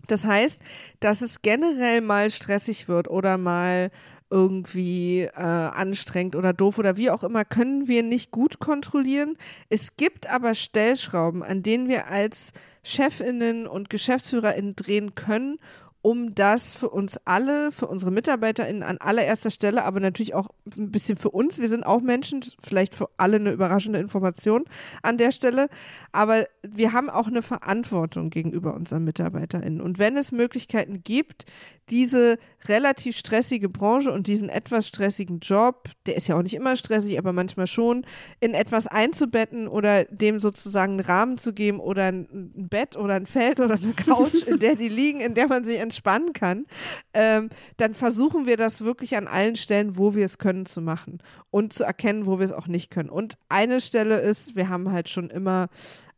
Das 0.07 0.25
heißt, 0.25 0.61
dass 1.01 1.21
es 1.21 1.43
generell 1.43 2.01
mal 2.01 2.31
stressig 2.31 2.89
wird 2.89 3.09
oder 3.09 3.37
mal 3.37 3.91
irgendwie 4.31 5.23
äh, 5.23 5.41
anstrengend 5.41 6.37
oder 6.37 6.53
doof 6.53 6.79
oder 6.79 6.97
wie 6.97 7.11
auch 7.11 7.25
immer, 7.25 7.45
können 7.45 7.89
wir 7.89 8.03
nicht 8.03 8.31
gut 8.31 8.59
kontrollieren. 8.59 9.37
Es 9.69 9.97
gibt 9.97 10.29
aber 10.29 10.55
Stellschrauben, 10.55 11.43
an 11.43 11.63
denen 11.63 11.89
wir 11.89 12.09
als 12.09 12.53
Chefinnen 12.83 13.67
und 13.67 13.91
Geschäftsführerinnen 13.91 14.77
drehen 14.77 15.15
können, 15.15 15.59
um 16.01 16.35
das 16.35 16.75
für 16.75 16.89
uns 16.89 17.19
alle, 17.25 17.73
für 17.73 17.87
unsere 17.87 18.11
MitarbeiterInnen 18.11 18.83
an 18.83 18.99
allererster 18.99 19.51
Stelle, 19.51 19.85
aber 19.85 20.01
natürlich 20.01 20.35
auch 20.35 20.49
ein 20.77 20.91
bisschen 20.91 21.19
für 21.19 21.31
uns. 21.31 21.59
Wir 21.59 21.69
sind 21.69 21.85
auch 21.85 22.01
Menschen, 22.01 22.45
vielleicht 22.63 22.95
für 22.95 23.09
alle 23.17 23.37
eine 23.37 23.53
überraschende 23.53 23.99
Information 23.99 24.65
an 25.03 25.19
der 25.19 25.33
Stelle. 25.33 25.69
Aber 26.13 26.47
wir 26.63 26.93
haben 26.93 27.11
auch 27.11 27.27
eine 27.27 27.43
Verantwortung 27.43 28.31
gegenüber 28.31 28.75
unseren 28.75 29.05
MitarbeiterInnen. 29.05 29.81
Und 29.81 29.99
wenn 29.99 30.17
es 30.17 30.31
Möglichkeiten 30.31 31.03
gibt, 31.03 31.47
diese 31.91 32.39
relativ 32.67 33.17
stressige 33.17 33.69
Branche 33.69 34.13
und 34.13 34.27
diesen 34.27 34.49
etwas 34.49 34.87
stressigen 34.87 35.41
Job, 35.41 35.89
der 36.07 36.17
ist 36.17 36.29
ja 36.29 36.37
auch 36.37 36.43
nicht 36.43 36.55
immer 36.55 36.77
stressig, 36.77 37.19
aber 37.19 37.33
manchmal 37.33 37.67
schon, 37.67 38.05
in 38.41 38.55
etwas 38.55 38.87
einzubetten 38.87 39.69
oder 39.69 40.05
dem 40.05 40.41
sozusagen 40.41 40.93
einen 40.93 41.01
Rahmen 41.01 41.39
zu 41.39 41.53
geben 41.53 41.81
oder 41.81 42.05
ein, 42.05 42.29
Bett 42.55 42.97
oder 42.97 43.15
ein 43.15 43.27
Feld 43.27 43.61
oder 43.61 43.75
eine 43.75 43.93
Couch, 43.97 44.43
in 44.47 44.59
der 44.59 44.77
die 44.77 44.89
liegen, 44.89 45.21
in 45.21 45.35
der 45.35 45.49
man 45.49 45.65
sich 45.65 45.79
entspannen 45.89 46.35
kann, 46.35 46.67
ähm, 47.15 47.49
dann 47.79 47.95
versuchen 47.95 48.47
wir 48.47 48.59
das 48.59 48.83
wirklich 48.85 49.17
an 49.17 49.27
allen 49.27 49.57
Stellen, 49.57 49.97
wo 49.97 50.15
wir 50.15 50.27
es 50.27 50.37
können, 50.37 50.67
zu 50.67 50.83
machen 50.83 51.23
und 51.51 51.73
zu 51.73 51.85
erkennen, 51.85 52.27
wo 52.27 52.39
wir 52.39 52.45
es 52.45 52.53
auch 52.53 52.67
nicht 52.67 52.91
können. 52.91 53.09
Und 53.09 53.39
eine 53.49 53.81
Stelle 53.81 54.21
ist, 54.21 54.55
wir 54.55 54.69
haben 54.69 54.93
halt 54.93 55.09
schon 55.09 55.31
immer 55.31 55.69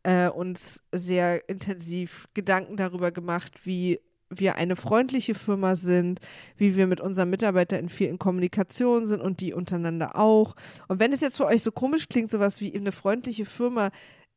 äh, 0.03 0.29
uns 0.29 0.83
sehr 0.93 1.49
intensiv 1.49 2.27
Gedanken 2.35 2.77
darüber 2.77 3.13
gemacht, 3.13 3.61
wie 3.65 4.01
wir 4.31 4.57
eine 4.57 4.77
freundliche 4.77 5.35
Firma 5.35 5.77
sind, 5.77 6.21
wie 6.57 6.77
wir 6.77 6.87
mit 6.87 7.01
unseren 7.01 7.31
Mitarbeitern 7.31 7.89
in 7.99 8.19
Kommunikation 8.19 9.07
sind 9.07 9.21
und 9.21 9.41
die 9.41 9.53
untereinander 9.53 10.17
auch. 10.17 10.55
Und 10.89 11.01
wenn 11.01 11.13
es 11.13 11.21
jetzt 11.21 11.37
für 11.37 11.47
euch 11.47 11.63
so 11.63 11.73
komisch 11.73 12.09
klingt, 12.09 12.31
sowas 12.31 12.61
wie 12.61 12.75
eine 12.75 12.93
freundliche 12.93 13.45
Firma, 13.45 13.91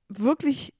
wirklich, 0.10 0.74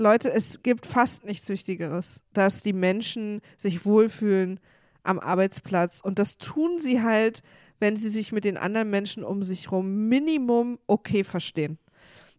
Leute, 0.00 0.32
es 0.32 0.62
gibt 0.62 0.86
fast 0.86 1.24
nichts 1.24 1.48
Wichtigeres, 1.48 2.20
dass 2.32 2.62
die 2.62 2.72
Menschen 2.72 3.40
sich 3.56 3.84
wohlfühlen 3.84 4.60
am 5.02 5.18
Arbeitsplatz. 5.18 6.00
Und 6.00 6.18
das 6.18 6.38
tun 6.38 6.78
sie 6.78 7.02
halt, 7.02 7.42
wenn 7.80 7.96
sie 7.96 8.08
sich 8.08 8.32
mit 8.32 8.44
den 8.44 8.56
anderen 8.56 8.90
Menschen 8.90 9.24
um 9.24 9.42
sich 9.42 9.70
herum 9.70 10.08
Minimum 10.08 10.78
okay 10.86 11.24
verstehen. 11.24 11.78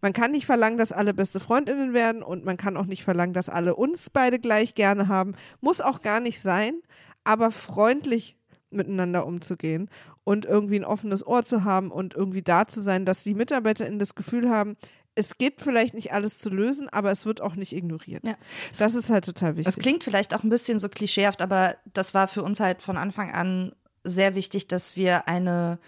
Man 0.01 0.13
kann 0.13 0.31
nicht 0.31 0.45
verlangen, 0.45 0.77
dass 0.77 0.93
alle 0.93 1.13
beste 1.13 1.39
Freundinnen 1.39 1.93
werden 1.93 2.23
und 2.23 2.45
man 2.45 2.57
kann 2.57 2.77
auch 2.77 2.85
nicht 2.85 3.03
verlangen, 3.03 3.33
dass 3.33 3.49
alle 3.49 3.75
uns 3.75 4.09
beide 4.09 4.39
gleich 4.39 4.73
gerne 4.73 5.07
haben. 5.09 5.33
Muss 5.59 5.81
auch 5.81 6.01
gar 6.01 6.21
nicht 6.21 6.39
sein, 6.39 6.81
aber 7.25 7.51
freundlich 7.51 8.37
miteinander 8.71 9.25
umzugehen 9.25 9.89
und 10.23 10.45
irgendwie 10.45 10.77
ein 10.77 10.85
offenes 10.85 11.25
Ohr 11.25 11.43
zu 11.43 11.63
haben 11.63 11.91
und 11.91 12.13
irgendwie 12.13 12.41
da 12.43 12.67
zu 12.67 12.81
sein, 12.81 13.05
dass 13.05 13.23
die 13.23 13.33
MitarbeiterInnen 13.33 13.99
das 13.99 14.15
Gefühl 14.15 14.49
haben, 14.49 14.77
es 15.15 15.37
geht 15.37 15.61
vielleicht 15.61 15.93
nicht 15.93 16.13
alles 16.13 16.37
zu 16.37 16.49
lösen, 16.49 16.87
aber 16.89 17.11
es 17.11 17.25
wird 17.25 17.41
auch 17.41 17.55
nicht 17.55 17.73
ignoriert. 17.75 18.25
Ja. 18.25 18.35
Das 18.77 18.93
ist 18.95 19.09
halt 19.09 19.25
total 19.25 19.57
wichtig. 19.57 19.73
Das 19.73 19.81
klingt 19.81 20.03
vielleicht 20.03 20.33
auch 20.33 20.43
ein 20.43 20.49
bisschen 20.49 20.79
so 20.79 20.87
klischeehaft, 20.89 21.41
aber 21.41 21.75
das 21.93 22.13
war 22.13 22.27
für 22.27 22.43
uns 22.43 22.59
halt 22.59 22.81
von 22.81 22.97
Anfang 22.97 23.31
an 23.31 23.73
sehr 24.03 24.35
wichtig, 24.35 24.67
dass 24.67 24.95
wir 24.95 25.27
eine, 25.27 25.79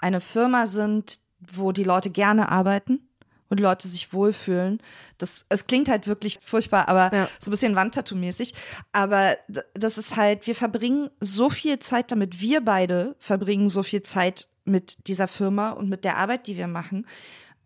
eine 0.00 0.20
Firma 0.20 0.66
sind, 0.66 1.18
wo 1.40 1.72
die 1.72 1.84
Leute 1.84 2.10
gerne 2.10 2.50
arbeiten 2.50 3.00
und 3.48 3.58
die 3.58 3.62
Leute 3.64 3.88
sich 3.88 4.12
wohlfühlen. 4.12 4.80
Das, 5.16 5.46
es 5.48 5.66
klingt 5.66 5.88
halt 5.88 6.06
wirklich 6.06 6.38
furchtbar, 6.42 6.88
aber 6.88 7.10
Ja. 7.12 7.28
so 7.40 7.50
ein 7.50 7.52
bisschen 7.52 7.74
Wandtattoo-mäßig. 7.74 8.54
Aber 8.92 9.36
das 9.74 9.98
ist 9.98 10.16
halt, 10.16 10.46
wir 10.46 10.54
verbringen 10.54 11.10
so 11.20 11.50
viel 11.50 11.78
Zeit 11.78 12.12
damit, 12.12 12.40
wir 12.40 12.60
beide 12.60 13.16
verbringen 13.18 13.68
so 13.68 13.82
viel 13.82 14.02
Zeit 14.02 14.48
mit 14.64 15.08
dieser 15.08 15.26
Firma 15.28 15.70
und 15.70 15.88
mit 15.88 16.04
der 16.04 16.18
Arbeit, 16.18 16.46
die 16.46 16.56
wir 16.56 16.68
machen, 16.68 17.06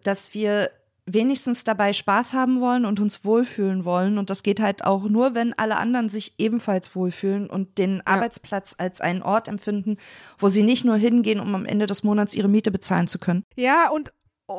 dass 0.04 0.34
wir 0.34 0.70
wenigstens 1.06 1.64
dabei 1.64 1.92
Spaß 1.92 2.32
haben 2.32 2.60
wollen 2.60 2.84
und 2.84 3.00
uns 3.00 3.24
wohlfühlen 3.24 3.84
wollen. 3.84 4.18
Und 4.18 4.30
das 4.30 4.42
geht 4.42 4.60
halt 4.60 4.84
auch 4.84 5.04
nur, 5.04 5.34
wenn 5.34 5.52
alle 5.54 5.76
anderen 5.76 6.08
sich 6.08 6.34
ebenfalls 6.38 6.94
wohlfühlen 6.94 7.50
und 7.50 7.78
den 7.78 8.06
Arbeitsplatz 8.06 8.74
als 8.78 9.00
einen 9.00 9.22
Ort 9.22 9.48
empfinden, 9.48 9.96
wo 10.38 10.48
sie 10.48 10.62
nicht 10.62 10.84
nur 10.84 10.96
hingehen, 10.96 11.40
um 11.40 11.54
am 11.54 11.66
Ende 11.66 11.86
des 11.86 12.02
Monats 12.02 12.34
ihre 12.34 12.48
Miete 12.48 12.70
bezahlen 12.70 13.08
zu 13.08 13.18
können. 13.18 13.44
Ja, 13.56 13.90
und, 13.90 14.12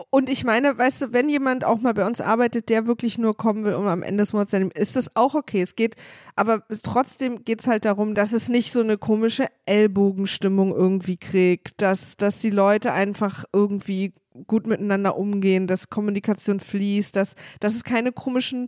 und 0.09 0.29
ich 0.29 0.43
meine, 0.43 0.77
weißt 0.77 1.01
du, 1.01 1.13
wenn 1.13 1.29
jemand 1.29 1.65
auch 1.65 1.79
mal 1.79 1.93
bei 1.93 2.05
uns 2.05 2.21
arbeitet, 2.21 2.69
der 2.69 2.87
wirklich 2.87 3.17
nur 3.17 3.35
kommen 3.35 3.63
will, 3.65 3.75
um 3.75 3.87
am 3.87 4.03
Ende 4.03 4.23
des 4.23 4.33
Monats 4.33 4.51
seine, 4.51 4.69
ist 4.69 4.95
das 4.95 5.15
auch 5.15 5.35
okay. 5.35 5.61
Es 5.61 5.75
geht, 5.75 5.95
aber 6.35 6.63
trotzdem 6.83 7.43
geht 7.43 7.61
es 7.61 7.67
halt 7.67 7.85
darum, 7.85 8.15
dass 8.15 8.33
es 8.33 8.49
nicht 8.49 8.71
so 8.71 8.81
eine 8.81 8.97
komische 8.97 9.47
Ellbogenstimmung 9.65 10.73
irgendwie 10.73 11.17
kriegt, 11.17 11.81
dass, 11.81 12.17
dass 12.17 12.39
die 12.39 12.49
Leute 12.49 12.93
einfach 12.93 13.45
irgendwie 13.53 14.13
gut 14.47 14.67
miteinander 14.67 15.17
umgehen, 15.17 15.67
dass 15.67 15.89
Kommunikation 15.89 16.59
fließt, 16.59 17.15
dass, 17.15 17.35
dass 17.59 17.75
es 17.75 17.83
keine 17.83 18.11
komischen 18.11 18.67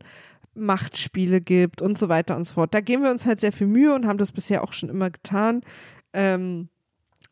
Machtspiele 0.54 1.42
gibt 1.42 1.82
und 1.82 1.98
so 1.98 2.10
weiter 2.10 2.36
und 2.36 2.46
so 2.46 2.54
fort. 2.54 2.74
Da 2.74 2.82
geben 2.82 3.04
wir 3.04 3.12
uns 3.12 3.26
halt 3.26 3.42
sehr 3.42 3.52
viel 3.52 3.68
Mühe 3.68 3.94
und 3.94 4.08
haben 4.08 4.18
das 4.18 4.32
bisher 4.32 4.64
auch 4.64 4.74
schon 4.74 4.90
immer 4.90 5.10
getan. 5.10 5.62
Ähm, 6.14 6.70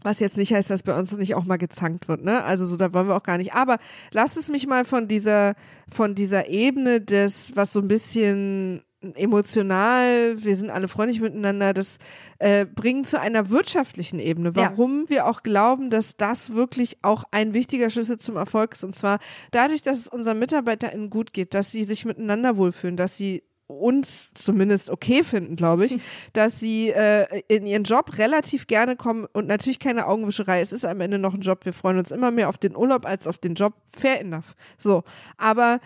was 0.04 0.20
jetzt 0.20 0.38
nicht 0.38 0.54
heißt, 0.54 0.70
dass 0.70 0.84
bei 0.84 0.98
uns 0.98 1.16
nicht 1.18 1.36
auch 1.36 1.46
mal 1.46 1.58
gezankt 1.58 2.08
wird, 2.08 2.24
ne? 2.24 2.44
Also 2.44 2.66
so, 2.66 2.78
da 2.78 2.94
wollen 2.94 3.08
wir 3.08 3.16
auch 3.16 3.24
gar 3.24 3.38
nicht. 3.38 3.54
Aber 3.54 3.78
lasst 4.12 4.38
es 4.38 4.50
mich 4.50 4.68
mal 4.68 4.86
von 4.86 5.08
dieser, 5.08 5.56
von 5.92 6.16
dieser 6.16 6.50
Ebene 6.50 7.02
des, 7.02 7.56
was 7.56 7.74
so 7.74 7.80
ein 7.80 7.88
bisschen 7.88 8.84
emotional, 9.16 10.36
wir 10.44 10.56
sind 10.56 10.70
alle 10.70 10.88
freundlich 10.88 11.20
miteinander, 11.20 11.74
das 11.74 11.98
äh, 12.40 12.66
bringen 12.66 13.04
zu 13.04 13.20
einer 13.20 13.50
wirtschaftlichen 13.50 14.20
Ebene. 14.20 14.54
Ja. 14.56 14.72
Warum 14.72 15.10
wir 15.10 15.28
auch 15.28 15.44
glauben, 15.44 15.90
dass 15.90 16.16
das 16.16 16.54
wirklich 16.54 16.98
auch 17.02 17.26
ein 17.32 17.54
wichtiger 17.54 17.90
Schlüssel 17.90 18.18
zum 18.18 18.38
Erfolg 18.38 18.74
ist. 18.74 18.84
Und 18.84 18.96
zwar 18.96 19.20
dadurch, 19.52 19.82
dass 19.82 19.98
es 19.98 20.08
unseren 20.08 20.40
MitarbeiterInnen 20.40 21.10
gut 21.10 21.34
geht, 21.34 21.54
dass 21.54 21.72
sie 21.72 21.84
sich 21.84 22.06
miteinander 22.06 22.58
wohlfühlen, 22.58 22.98
dass 22.98 23.18
sie 23.18 23.44
uns 23.84 24.30
zumindest 24.34 24.90
okay 24.90 25.24
finden, 25.24 25.56
glaube 25.56 25.86
ich, 25.86 26.00
dass 26.34 26.60
sie 26.60 26.90
äh, 26.90 27.42
in 27.48 27.66
ihren 27.68 27.84
Job 27.84 28.18
relativ 28.18 28.68
gerne 28.68 28.96
kommen 28.96 29.28
und 29.34 29.48
natürlich 29.48 29.80
keine 29.80 30.08
Augenwischerei. 30.08 30.62
Es 30.62 30.72
ist 30.72 30.86
am 30.86 31.02
Ende 31.02 31.20
noch 31.20 31.34
ein 31.34 31.42
Job. 31.42 31.66
Wir 31.66 31.74
freuen 31.74 32.00
uns 32.00 32.12
immer 32.12 32.32
mehr 32.32 32.50
auf 32.50 32.58
den 32.58 32.75
Urlaub 32.75 33.06
als 33.06 33.28
auf 33.28 33.38
den 33.38 33.56
Job. 33.56 33.74
Fair 33.96 34.22
enough. 34.22 34.56
So. 34.78 35.04
Aber 35.38 35.80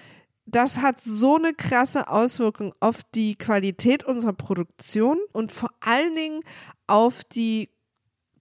das 0.45 0.77
hat 0.77 1.01
so 1.01 1.35
eine 1.35 1.53
krasse 1.53 2.07
Auswirkung 2.07 2.73
auf 2.79 3.01
die 3.15 3.35
Qualität 3.35 4.05
unserer 4.05 4.33
Produktion 4.33 5.17
und 5.33 5.51
vor 5.51 5.71
allen 5.81 6.15
Dingen 6.15 6.41
auf 6.85 7.23
die 7.23 7.69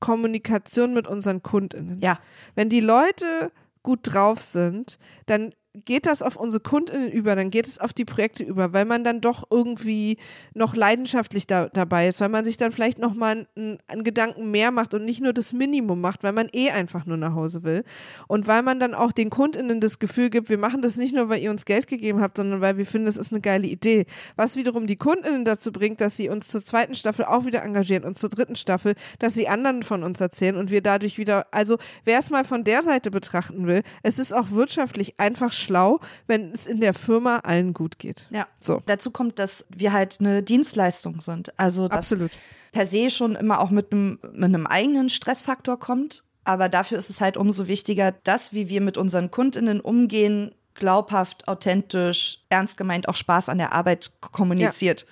Kommunikation 0.00 0.94
mit 0.94 1.08
unseren 1.08 1.42
KundInnen. 1.42 1.98
Ja. 2.00 2.20
Wenn 2.54 2.68
die 2.68 2.80
Leute 2.80 3.50
gut 3.82 4.00
drauf 4.02 4.42
sind, 4.42 4.98
dann 5.26 5.54
geht 5.84 6.06
das 6.06 6.22
auf 6.22 6.36
unsere 6.36 6.62
KundInnen 6.62 7.10
über, 7.10 7.36
dann 7.36 7.50
geht 7.50 7.66
es 7.66 7.78
auf 7.78 7.92
die 7.92 8.04
Projekte 8.04 8.44
über, 8.44 8.72
weil 8.72 8.84
man 8.84 9.04
dann 9.04 9.20
doch 9.20 9.44
irgendwie 9.50 10.18
noch 10.54 10.74
leidenschaftlich 10.74 11.46
da, 11.46 11.68
dabei 11.68 12.08
ist, 12.08 12.20
weil 12.20 12.28
man 12.28 12.44
sich 12.44 12.56
dann 12.56 12.72
vielleicht 12.72 12.98
nochmal 12.98 13.46
einen, 13.56 13.78
einen 13.86 14.04
Gedanken 14.04 14.50
mehr 14.50 14.70
macht 14.70 14.94
und 14.94 15.04
nicht 15.04 15.20
nur 15.20 15.32
das 15.32 15.52
Minimum 15.52 16.00
macht, 16.00 16.22
weil 16.22 16.32
man 16.32 16.48
eh 16.52 16.70
einfach 16.70 17.06
nur 17.06 17.16
nach 17.16 17.34
Hause 17.34 17.62
will. 17.62 17.84
Und 18.28 18.46
weil 18.46 18.62
man 18.62 18.80
dann 18.80 18.94
auch 18.94 19.12
den 19.12 19.30
KundInnen 19.30 19.80
das 19.80 19.98
Gefühl 19.98 20.30
gibt, 20.30 20.48
wir 20.48 20.58
machen 20.58 20.82
das 20.82 20.96
nicht 20.96 21.14
nur, 21.14 21.28
weil 21.28 21.42
ihr 21.42 21.50
uns 21.50 21.64
Geld 21.64 21.86
gegeben 21.86 22.20
habt, 22.20 22.36
sondern 22.36 22.60
weil 22.60 22.76
wir 22.78 22.86
finden, 22.86 23.06
das 23.06 23.16
ist 23.16 23.32
eine 23.32 23.40
geile 23.40 23.66
Idee. 23.66 24.06
Was 24.36 24.56
wiederum 24.56 24.86
die 24.86 24.96
KundInnen 24.96 25.44
dazu 25.44 25.72
bringt, 25.72 26.00
dass 26.00 26.16
sie 26.16 26.28
uns 26.28 26.48
zur 26.48 26.62
zweiten 26.62 26.94
Staffel 26.94 27.24
auch 27.24 27.44
wieder 27.44 27.62
engagieren 27.62 28.04
und 28.04 28.18
zur 28.18 28.30
dritten 28.30 28.56
Staffel, 28.56 28.94
dass 29.18 29.34
sie 29.34 29.48
anderen 29.48 29.82
von 29.82 30.02
uns 30.02 30.20
erzählen 30.20 30.56
und 30.56 30.70
wir 30.70 30.82
dadurch 30.82 31.18
wieder, 31.18 31.46
also 31.50 31.78
wer 32.04 32.18
es 32.18 32.30
mal 32.30 32.44
von 32.44 32.64
der 32.64 32.82
Seite 32.82 33.10
betrachten 33.10 33.66
will, 33.66 33.82
es 34.02 34.18
ist 34.18 34.34
auch 34.34 34.50
wirtschaftlich 34.50 35.18
einfach 35.18 35.52
schlau, 35.66 36.00
wenn 36.26 36.52
es 36.52 36.66
in 36.66 36.80
der 36.80 36.94
Firma 36.94 37.38
allen 37.38 37.74
gut 37.74 37.98
geht. 37.98 38.26
Ja. 38.30 38.46
So. 38.60 38.82
Dazu 38.86 39.10
kommt, 39.10 39.38
dass 39.38 39.66
wir 39.68 39.92
halt 39.92 40.16
eine 40.20 40.42
Dienstleistung 40.42 41.20
sind. 41.20 41.58
Also 41.58 41.88
das 41.88 42.12
Absolut. 42.12 42.32
per 42.72 42.86
se 42.86 43.10
schon 43.10 43.36
immer 43.36 43.60
auch 43.60 43.70
mit 43.70 43.92
einem, 43.92 44.18
mit 44.32 44.44
einem 44.44 44.66
eigenen 44.66 45.10
Stressfaktor 45.10 45.78
kommt. 45.78 46.22
Aber 46.44 46.68
dafür 46.68 46.98
ist 46.98 47.10
es 47.10 47.20
halt 47.20 47.36
umso 47.36 47.66
wichtiger, 47.66 48.12
dass, 48.12 48.52
wie 48.52 48.68
wir 48.68 48.80
mit 48.80 48.96
unseren 48.96 49.32
KundInnen 49.32 49.80
umgehen, 49.80 50.54
glaubhaft, 50.74 51.48
authentisch, 51.48 52.44
ernst 52.48 52.76
gemeint 52.76 53.08
auch 53.08 53.16
Spaß 53.16 53.48
an 53.48 53.58
der 53.58 53.72
Arbeit 53.72 54.12
kommuniziert. 54.20 55.02
Ja. 55.02 55.06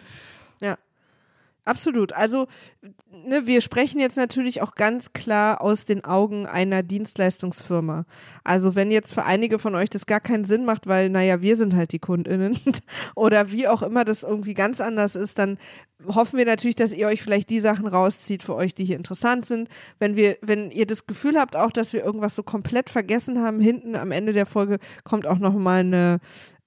Absolut. 1.66 2.12
Also, 2.12 2.46
ne, 3.10 3.46
wir 3.46 3.62
sprechen 3.62 3.98
jetzt 3.98 4.18
natürlich 4.18 4.60
auch 4.60 4.74
ganz 4.74 5.14
klar 5.14 5.62
aus 5.62 5.86
den 5.86 6.04
Augen 6.04 6.46
einer 6.46 6.82
Dienstleistungsfirma. 6.82 8.04
Also, 8.44 8.74
wenn 8.74 8.90
jetzt 8.90 9.14
für 9.14 9.24
einige 9.24 9.58
von 9.58 9.74
euch 9.74 9.88
das 9.88 10.04
gar 10.04 10.20
keinen 10.20 10.44
Sinn 10.44 10.66
macht, 10.66 10.86
weil, 10.86 11.08
naja, 11.08 11.40
wir 11.40 11.56
sind 11.56 11.74
halt 11.74 11.92
die 11.92 11.98
KundInnen 11.98 12.58
oder 13.14 13.50
wie 13.50 13.66
auch 13.66 13.82
immer 13.82 14.04
das 14.04 14.24
irgendwie 14.24 14.52
ganz 14.52 14.82
anders 14.82 15.16
ist, 15.16 15.38
dann 15.38 15.58
hoffen 16.06 16.38
wir 16.38 16.44
natürlich, 16.44 16.76
dass 16.76 16.92
ihr 16.92 17.06
euch 17.06 17.22
vielleicht 17.22 17.48
die 17.48 17.60
Sachen 17.60 17.86
rauszieht 17.86 18.42
für 18.42 18.54
euch, 18.54 18.74
die 18.74 18.84
hier 18.84 18.96
interessant 18.96 19.46
sind. 19.46 19.68
Wenn 19.98 20.16
wir, 20.16 20.36
wenn 20.42 20.70
ihr 20.70 20.86
das 20.86 21.06
Gefühl 21.06 21.38
habt 21.38 21.56
auch, 21.56 21.72
dass 21.72 21.92
wir 21.92 22.04
irgendwas 22.04 22.36
so 22.36 22.42
komplett 22.42 22.90
vergessen 22.90 23.40
haben, 23.40 23.60
hinten 23.60 23.96
am 23.96 24.12
Ende 24.12 24.32
der 24.32 24.46
Folge 24.46 24.78
kommt 25.04 25.26
auch 25.26 25.38
nochmal 25.38 25.80
eine 25.80 26.20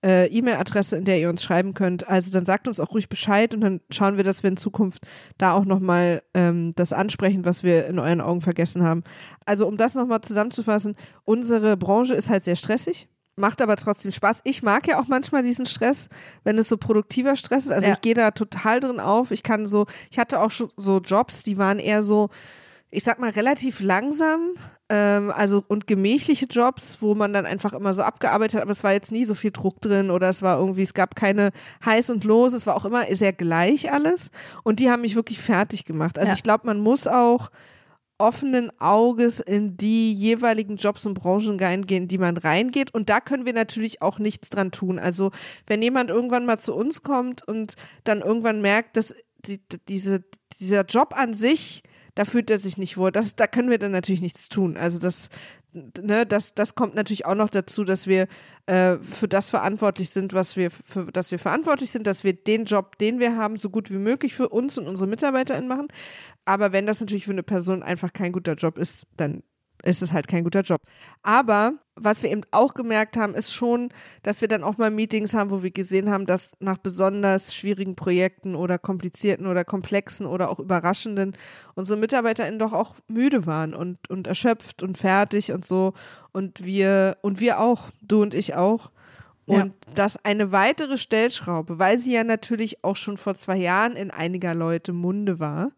äh, 0.07 0.27
E-Mail-Adresse, 0.27 0.95
in 0.95 1.03
der 1.03 1.19
ihr 1.19 1.29
uns 1.29 1.43
schreiben 1.43 1.73
könnt. 1.73 2.07
Also 2.07 2.31
dann 2.31 2.45
sagt 2.45 2.67
uns 2.69 2.79
auch 2.79 2.93
ruhig 2.93 3.09
Bescheid 3.09 3.53
und 3.53 3.59
dann 3.61 3.81
schauen 3.91 4.15
wir, 4.15 4.23
dass 4.23 4.41
wir 4.41 4.49
in 4.49 4.55
Zukunft 4.57 5.03
da 5.37 5.51
auch 5.51 5.65
nochmal 5.65 6.21
ähm, 6.33 6.71
das 6.75 6.93
ansprechen, 6.93 7.43
was 7.43 7.63
wir 7.63 7.87
in 7.87 7.99
euren 7.99 8.21
Augen 8.21 8.39
vergessen 8.41 8.83
haben. 8.83 9.03
Also 9.45 9.67
um 9.67 9.75
das 9.75 9.95
nochmal 9.95 10.21
zusammenzufassen, 10.21 10.95
unsere 11.25 11.75
Branche 11.75 12.13
ist 12.13 12.29
halt 12.29 12.45
sehr 12.45 12.55
stressig. 12.55 13.09
Macht 13.35 13.61
aber 13.61 13.75
trotzdem 13.75 14.11
Spaß. 14.11 14.41
Ich 14.45 14.63
mag 14.63 14.87
ja 14.87 14.99
auch 14.99 15.07
manchmal 15.07 15.43
diesen 15.43 15.67
Stress, 15.67 16.09
wenn 16.43 16.57
es 16.57 16.69
so 16.69 16.77
produktiver 16.77 17.35
Stress 17.35 17.65
ist. 17.65 17.71
Also 17.71 17.87
Ja. 17.89 17.93
ich 17.93 18.01
gehe 18.01 18.15
da 18.15 18.31
total 18.31 18.79
drin 18.79 18.99
auf. 18.99 19.29
Ich 19.29 19.43
kann 19.43 19.67
so, 19.67 19.85
ich 20.09 20.17
hatte 20.17 20.39
auch 20.39 20.49
schon 20.49 20.71
so 20.77 20.99
Jobs, 20.99 21.43
die 21.43 21.57
waren 21.57 21.77
eher 21.77 22.01
so, 22.01 22.29
ich 22.89 23.03
sag 23.03 23.19
mal, 23.19 23.31
relativ 23.31 23.81
langsam, 23.81 24.53
ähm, 24.89 25.31
also 25.35 25.63
und 25.67 25.87
gemächliche 25.87 26.45
Jobs, 26.45 27.01
wo 27.01 27.15
man 27.15 27.33
dann 27.33 27.45
einfach 27.45 27.73
immer 27.73 27.93
so 27.93 28.01
abgearbeitet 28.01 28.55
hat, 28.55 28.61
aber 28.61 28.71
es 28.71 28.83
war 28.83 28.93
jetzt 28.93 29.11
nie 29.11 29.25
so 29.25 29.35
viel 29.35 29.51
Druck 29.51 29.81
drin 29.81 30.09
oder 30.09 30.29
es 30.29 30.41
war 30.41 30.57
irgendwie, 30.57 30.83
es 30.83 30.93
gab 30.93 31.15
keine 31.15 31.51
heiß 31.85 32.09
und 32.09 32.23
los, 32.23 32.53
es 32.53 32.65
war 32.65 32.75
auch 32.75 32.85
immer 32.85 33.03
sehr 33.13 33.33
gleich 33.33 33.91
alles 33.91 34.31
und 34.63 34.79
die 34.79 34.89
haben 34.89 35.01
mich 35.01 35.15
wirklich 35.15 35.39
fertig 35.39 35.83
gemacht. 35.83 36.17
Also 36.17 36.29
Ja. 36.29 36.35
ich 36.35 36.43
glaube, 36.43 36.65
man 36.65 36.79
muss 36.79 37.07
auch 37.07 37.49
offenen 38.19 38.71
Auges 38.79 39.39
in 39.39 39.77
die 39.77 40.13
jeweiligen 40.13 40.77
Jobs 40.77 41.05
und 41.05 41.13
Branchen 41.13 41.59
reingehen, 41.59 42.03
in 42.03 42.07
die 42.07 42.17
man 42.17 42.37
reingeht. 42.37 42.91
Und 42.93 43.09
da 43.09 43.19
können 43.19 43.45
wir 43.45 43.53
natürlich 43.53 44.01
auch 44.01 44.17
nichts 44.17 44.49
dran 44.49 44.71
tun. 44.71 44.97
Also 44.97 45.31
wenn 45.67 45.81
jemand 45.83 46.09
irgendwann 46.09 46.45
mal 46.45 46.57
zu 46.57 46.73
uns 46.73 47.03
kommt 47.03 47.47
und 47.47 47.75
dann 48.05 48.21
irgendwann 48.21 48.61
merkt, 48.61 48.97
dass 48.97 49.13
die, 49.45 49.61
diese, 49.87 50.23
dieser 50.59 50.83
Job 50.85 51.13
an 51.15 51.35
sich, 51.35 51.83
da 52.17 52.25
fühlt 52.25 52.49
er 52.49 52.57
sich 52.57 52.77
nicht 52.77 52.97
wohl, 52.97 53.11
das, 53.11 53.35
da 53.35 53.45
können 53.45 53.69
wir 53.69 53.77
dann 53.77 53.91
natürlich 53.91 54.21
nichts 54.21 54.49
tun. 54.49 54.75
Also 54.75 54.97
das, 54.97 55.29
ne, 55.73 56.25
das, 56.25 56.55
das 56.55 56.73
kommt 56.73 56.95
natürlich 56.95 57.27
auch 57.27 57.35
noch 57.35 57.49
dazu, 57.49 57.83
dass 57.83 58.07
wir 58.07 58.27
äh, 58.65 58.97
für 58.97 59.27
das 59.27 59.51
verantwortlich 59.51 60.09
sind, 60.09 60.33
was 60.33 60.55
wir, 60.57 60.71
für 60.71 61.11
das 61.11 61.29
wir 61.29 61.37
verantwortlich 61.37 61.91
sind, 61.91 62.07
dass 62.07 62.23
wir 62.23 62.33
den 62.33 62.65
Job, 62.65 62.97
den 62.97 63.19
wir 63.19 63.37
haben, 63.37 63.57
so 63.57 63.69
gut 63.69 63.91
wie 63.91 63.99
möglich 63.99 64.33
für 64.33 64.49
uns 64.49 64.79
und 64.79 64.87
unsere 64.87 65.07
MitarbeiterInnen 65.07 65.67
machen. 65.67 65.89
Aber 66.43 66.71
wenn 66.71 66.87
das 66.87 66.99
natürlich 66.99 67.25
für 67.25 67.31
eine 67.31 67.43
Person 67.43 67.83
einfach 67.83 68.11
kein 68.13 68.31
guter 68.31 68.55
Job 68.55 68.79
ist, 68.79 69.05
dann 69.15 69.43
ist 69.83 70.01
es 70.01 70.11
halt 70.11 70.27
kein 70.27 70.43
guter 70.43 70.61
Job. 70.61 70.81
Aber 71.21 71.73
was 71.99 72.23
wir 72.23 72.31
eben 72.31 72.43
auch 72.51 72.73
gemerkt 72.73 73.17
haben, 73.17 73.33
ist 73.33 73.53
schon, 73.53 73.89
dass 74.23 74.41
wir 74.41 74.47
dann 74.47 74.63
auch 74.63 74.77
mal 74.77 74.91
Meetings 74.91 75.33
haben, 75.33 75.51
wo 75.51 75.63
wir 75.63 75.71
gesehen 75.71 76.09
haben, 76.09 76.25
dass 76.25 76.51
nach 76.59 76.77
besonders 76.77 77.53
schwierigen 77.53 77.95
Projekten 77.95 78.55
oder 78.55 78.77
komplizierten 78.77 79.47
oder 79.47 79.65
komplexen 79.65 80.25
oder 80.25 80.49
auch 80.49 80.59
überraschenden 80.59 81.35
unsere 81.75 81.99
MitarbeiterInnen 81.99 82.59
doch 82.59 82.73
auch 82.73 82.95
müde 83.07 83.45
waren 83.45 83.73
und, 83.73 84.09
und 84.09 84.27
erschöpft 84.27 84.83
und 84.83 84.97
fertig 84.97 85.51
und 85.51 85.65
so. 85.65 85.93
Und 86.31 86.63
wir, 86.63 87.17
und 87.21 87.39
wir 87.39 87.59
auch, 87.59 87.85
du 88.01 88.21
und 88.21 88.33
ich 88.33 88.55
auch. 88.55 88.91
Und 89.45 89.55
Ja. 89.55 89.65
das 89.95 90.17
eine 90.25 90.51
weitere 90.51 90.97
Stellschraube, 90.97 91.79
weil 91.79 91.97
sie 91.97 92.13
ja 92.13 92.23
natürlich 92.23 92.83
auch 92.83 92.95
schon 92.95 93.17
vor 93.17 93.35
zwei 93.35 93.55
Jahren 93.57 93.95
in 93.95 94.11
einiger 94.11 94.53
Leute 94.53 94.93
Munde 94.93 95.39
war. 95.39 95.71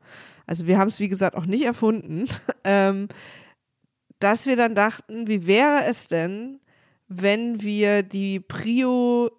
Also 0.48 0.66
wir 0.66 0.80
haben 0.80 0.88
es, 0.88 1.00
wie 1.00 1.10
gesagt, 1.10 1.36
auch 1.36 1.46
nicht 1.46 1.64
erfunden. 1.64 2.26
ähm, 2.64 3.08
dass 4.20 4.46
wir 4.46 4.56
dann 4.56 4.76
dachten, 4.76 5.28
wie 5.28 5.48
wäre 5.48 5.84
es 5.86 6.08
denn, 6.08 6.60
wenn 7.08 7.62
wir 7.62 8.04
die 8.04 8.40
Prio 8.40 9.32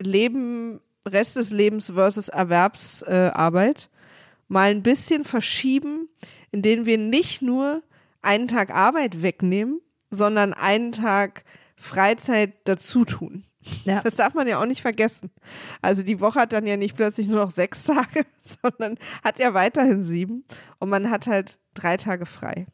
Leben, 0.00 0.80
Rest 1.06 1.36
des 1.36 1.50
Lebens 1.50 1.90
versus 1.94 2.28
Erwerbsarbeit 2.28 3.84
äh, 3.84 3.88
mal 4.48 4.70
ein 4.70 4.82
bisschen 4.82 5.24
verschieben, 5.24 6.08
indem 6.50 6.86
wir 6.86 6.98
nicht 6.98 7.42
nur 7.42 7.82
einen 8.20 8.48
Tag 8.48 8.74
Arbeit 8.74 9.22
wegnehmen, 9.22 9.80
sondern 10.10 10.52
einen 10.52 10.92
Tag 10.92 11.44
Freizeit 11.76 12.54
dazu 12.64 13.04
tun. 13.04 13.44
Ja. 13.84 14.00
Das 14.02 14.16
darf 14.16 14.34
man 14.34 14.48
ja 14.48 14.60
auch 14.60 14.66
nicht 14.66 14.82
vergessen. 14.82 15.30
Also 15.82 16.02
die 16.02 16.20
Woche 16.20 16.40
hat 16.40 16.52
dann 16.52 16.66
ja 16.66 16.76
nicht 16.76 16.96
plötzlich 16.96 17.28
nur 17.28 17.38
noch 17.38 17.50
sechs 17.50 17.84
Tage, 17.84 18.26
sondern 18.62 18.98
hat 19.22 19.38
ja 19.38 19.54
weiterhin 19.54 20.04
sieben 20.04 20.44
und 20.78 20.88
man 20.88 21.10
hat 21.10 21.26
halt 21.26 21.58
drei 21.74 21.96
Tage 21.96 22.26
frei. 22.26 22.66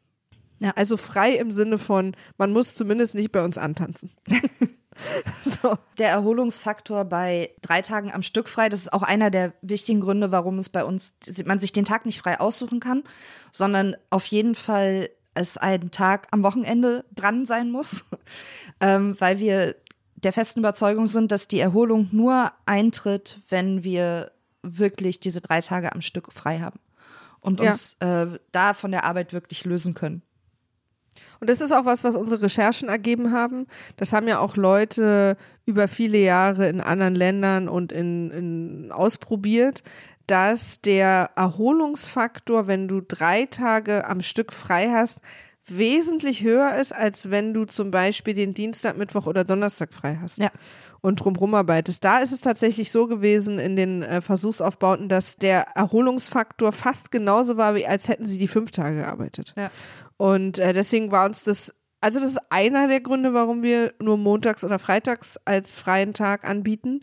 Ja. 0.59 0.71
Also 0.75 0.97
frei 0.97 1.31
im 1.31 1.51
Sinne 1.51 1.77
von, 1.77 2.15
man 2.37 2.51
muss 2.51 2.75
zumindest 2.75 3.15
nicht 3.15 3.31
bei 3.31 3.43
uns 3.43 3.57
antanzen. 3.57 4.11
so. 5.61 5.77
Der 5.97 6.09
Erholungsfaktor 6.09 7.05
bei 7.05 7.51
drei 7.61 7.81
Tagen 7.81 8.11
am 8.11 8.23
Stück 8.23 8.49
frei, 8.49 8.69
das 8.69 8.81
ist 8.81 8.93
auch 8.93 9.03
einer 9.03 9.31
der 9.31 9.53
wichtigen 9.61 10.01
Gründe, 10.01 10.31
warum 10.31 10.57
es 10.57 10.69
bei 10.69 10.83
uns, 10.83 11.13
man 11.45 11.59
sich 11.59 11.71
den 11.71 11.85
Tag 11.85 12.05
nicht 12.05 12.19
frei 12.19 12.39
aussuchen 12.39 12.79
kann, 12.79 13.03
sondern 13.51 13.95
auf 14.09 14.25
jeden 14.25 14.55
Fall 14.55 15.09
es 15.33 15.57
ein 15.57 15.91
Tag 15.91 16.27
am 16.31 16.43
Wochenende 16.43 17.05
dran 17.15 17.45
sein 17.45 17.71
muss, 17.71 18.03
ähm, 18.81 19.15
weil 19.19 19.39
wir 19.39 19.75
der 20.15 20.33
festen 20.33 20.59
Überzeugung 20.59 21.07
sind, 21.07 21.31
dass 21.31 21.47
die 21.47 21.59
Erholung 21.59 22.09
nur 22.11 22.51
eintritt, 22.65 23.39
wenn 23.47 23.83
wir 23.83 24.31
wirklich 24.61 25.21
diese 25.21 25.39
drei 25.39 25.61
Tage 25.61 25.93
am 25.93 26.01
Stück 26.01 26.33
frei 26.33 26.59
haben 26.59 26.79
und 27.39 27.61
uns 27.61 27.95
ja. 28.01 28.23
äh, 28.23 28.39
da 28.51 28.73
von 28.73 28.91
der 28.91 29.05
Arbeit 29.05 29.31
wirklich 29.31 29.63
lösen 29.63 29.93
können. 29.93 30.21
Und 31.39 31.49
das 31.49 31.61
ist 31.61 31.71
auch 31.71 31.85
was, 31.85 32.03
was 32.03 32.15
unsere 32.15 32.43
Recherchen 32.43 32.89
ergeben 32.89 33.31
haben. 33.31 33.67
Das 33.97 34.13
haben 34.13 34.27
ja 34.27 34.39
auch 34.39 34.55
Leute 34.55 35.37
über 35.65 35.87
viele 35.87 36.17
Jahre 36.17 36.67
in 36.67 36.81
anderen 36.81 37.15
Ländern 37.15 37.67
und 37.67 37.91
in, 37.91 38.31
in 38.31 38.91
ausprobiert, 38.91 39.83
dass 40.27 40.81
der 40.81 41.31
Erholungsfaktor, 41.35 42.67
wenn 42.67 42.87
du 42.87 43.01
drei 43.01 43.45
Tage 43.45 44.07
am 44.07 44.21
Stück 44.21 44.53
frei 44.53 44.89
hast, 44.91 45.19
wesentlich 45.65 46.43
höher 46.43 46.75
ist, 46.75 46.93
als 46.93 47.29
wenn 47.31 47.53
du 47.53 47.65
zum 47.65 47.91
Beispiel 47.91 48.33
den 48.33 48.53
Dienstag, 48.53 48.97
Mittwoch 48.97 49.27
oder 49.27 49.43
Donnerstag 49.43 49.93
frei 49.93 50.17
hast. 50.21 50.37
Ja. 50.37 50.51
Und 51.01 51.17
drumherum 51.17 51.53
arbeitest. 51.53 52.03
Da 52.03 52.19
ist 52.19 52.31
es 52.31 52.41
tatsächlich 52.41 52.91
so 52.91 53.07
gewesen 53.07 53.57
in 53.57 53.75
den 53.75 54.03
äh, 54.03 54.21
Versuchsaufbauten, 54.21 55.07
dass 55.07 55.37
der 55.37 55.67
Erholungsfaktor 55.75 56.71
fast 56.71 57.11
genauso 57.11 57.57
war, 57.57 57.75
wie 57.75 57.87
als 57.87 58.07
hätten 58.07 58.25
sie 58.25 58.37
die 58.37 58.47
fünf 58.47 58.71
Tage 58.71 58.97
gearbeitet. 58.97 59.53
Ja. 59.57 59.71
Und 60.17 60.59
äh, 60.59 60.73
deswegen 60.73 61.11
war 61.11 61.25
uns 61.25 61.43
das, 61.43 61.73
also 62.01 62.19
das 62.19 62.31
ist 62.31 62.39
einer 62.49 62.89
der 62.89 62.99
Gründe, 62.99 63.33
warum 63.33 63.63
wir 63.63 63.93
nur 64.01 64.17
montags 64.17 64.63
oder 64.63 64.79
freitags 64.79 65.37
als 65.45 65.77
freien 65.77 66.13
Tag 66.13 66.43
anbieten. 66.43 67.01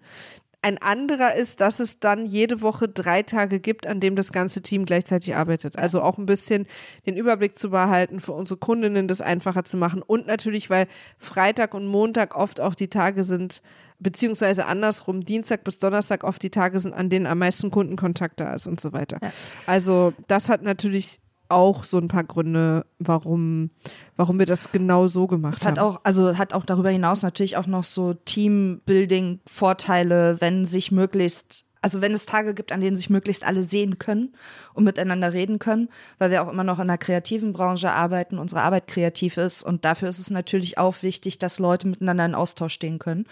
Ein 0.67 0.79
anderer 0.79 1.37
ist, 1.37 1.61
dass 1.61 1.79
es 1.79 2.01
dann 2.01 2.27
jede 2.27 2.61
Woche 2.61 2.89
drei 2.89 3.23
Tage 3.23 3.61
gibt, 3.61 3.87
an 3.87 4.01
dem 4.01 4.17
das 4.17 4.33
ganze 4.33 4.63
Team 4.63 4.85
gleichzeitig 4.85 5.37
arbeitet. 5.37 5.79
Also 5.79 6.03
auch 6.03 6.19
ein 6.19 6.27
bisschen 6.27 6.67
den 7.07 7.17
Überblick 7.17 7.57
zu 7.57 7.71
behalten, 7.71 8.19
für 8.19 8.33
unsere 8.33 8.59
Kundinnen 8.59 9.07
das 9.07 9.21
einfacher 9.21 9.65
zu 9.65 9.77
machen. 9.77 10.03
Und 10.03 10.27
natürlich, 10.27 10.69
weil 10.69 10.89
Freitag 11.19 11.73
und 11.73 11.87
Montag 11.87 12.37
oft 12.37 12.61
auch 12.61 12.75
die 12.75 12.89
Tage 12.89 13.23
sind, 13.23 13.63
beziehungsweise 13.99 14.67
andersrum, 14.67 15.25
Dienstag 15.25 15.65
bis 15.65 15.79
Donnerstag 15.79 16.23
oft 16.25 16.43
die 16.43 16.51
Tage 16.51 16.79
sind, 16.81 16.93
an 16.95 17.09
denen 17.11 17.27
am 17.27 17.39
meisten 17.39 17.71
Kundenkontakt 17.71 18.41
da 18.41 18.55
ist 18.55 18.67
und 18.67 18.81
so 18.81 18.93
weiter. 18.93 19.19
Ja. 19.23 19.31
Also 19.67 20.13
das 20.29 20.49
hat 20.49 20.63
natürlich 20.63 21.21
auch 21.49 21.85
so 21.85 21.99
ein 21.99 22.09
paar 22.09 22.25
Gründe, 22.25 22.87
warum, 22.99 23.71
warum 24.17 24.41
wir 24.41 24.47
das 24.47 24.73
genau 24.73 25.07
so 25.07 25.29
gemacht 25.29 25.59
es 25.59 25.65
hat 25.65 25.79
haben. 25.79 25.87
Auch, 25.87 26.01
also 26.03 26.37
hat 26.37 26.53
auch 26.55 26.67
darüber 26.67 26.91
hinaus 26.91 27.23
natürlich 27.23 27.57
auch 27.57 27.69
noch 27.69 27.85
so 27.85 28.15
Teambuilding-Vorteile, 28.15 30.41
wenn 30.41 30.67
sich 30.67 30.91
möglichst 30.91 31.67
also 31.87 32.01
wenn 32.01 32.13
es 32.13 32.27
Tage 32.27 32.53
gibt, 32.53 32.73
an 32.73 32.81
denen 32.81 32.97
sich 32.97 33.11
möglichst 33.11 33.45
alle 33.45 33.63
sehen 33.63 34.01
können 34.01 34.35
und 34.75 34.83
miteinander 34.83 35.33
reden 35.33 35.61
können, 35.61 35.89
weil 36.19 36.33
wir 36.33 36.43
auch 36.43 36.51
immer 36.51 36.65
noch 36.65 36.81
in 36.81 36.89
der 36.89 36.99
kreativen 36.99 37.53
Branche 37.53 37.93
arbeiten, 37.93 38.39
unsere 38.39 38.63
Arbeit 38.63 38.89
kreativ 38.89 39.37
ist 39.37 39.63
und 39.63 39.85
dafür 39.85 40.09
ist 40.09 40.19
es 40.19 40.31
natürlich 40.31 40.79
auch 40.79 41.05
wichtig, 41.05 41.39
dass 41.39 41.61
Leute 41.61 41.87
miteinander 41.87 42.25
in 42.25 42.35
Austausch 42.35 42.75
stehen 42.75 42.99
können. 42.99 43.25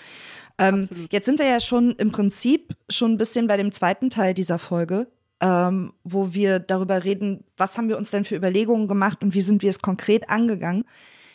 Ähm, 0.59 0.88
jetzt 1.11 1.27
sind 1.27 1.38
wir 1.38 1.47
ja 1.47 1.61
schon 1.61 1.93
im 1.93 2.12
Prinzip 2.12 2.75
schon 2.88 3.12
ein 3.12 3.19
bisschen 3.19 3.47
bei 3.47 3.57
dem 3.57 3.73
zweiten 3.73 4.11
Teil 4.11 4.35
dieser 4.35 4.59
Folge, 4.59 5.09
ähm, 5.40 5.93
wo 6.05 6.33
wir 6.33 6.59
darüber 6.61 7.05
reden, 7.05 7.45
was 7.57 7.77
haben 7.77 7.88
wir 7.88 7.99
uns 7.99 8.11
denn 8.11 8.25
für 8.25 8.37
Überlegungen 8.37 8.88
gemacht 8.88 9.23
und 9.23 9.35
wie 9.35 9.40
sind 9.40 9.62
wir 9.62 9.71
es 9.71 9.81
konkret 9.81 10.31
angegangen. 10.31 10.85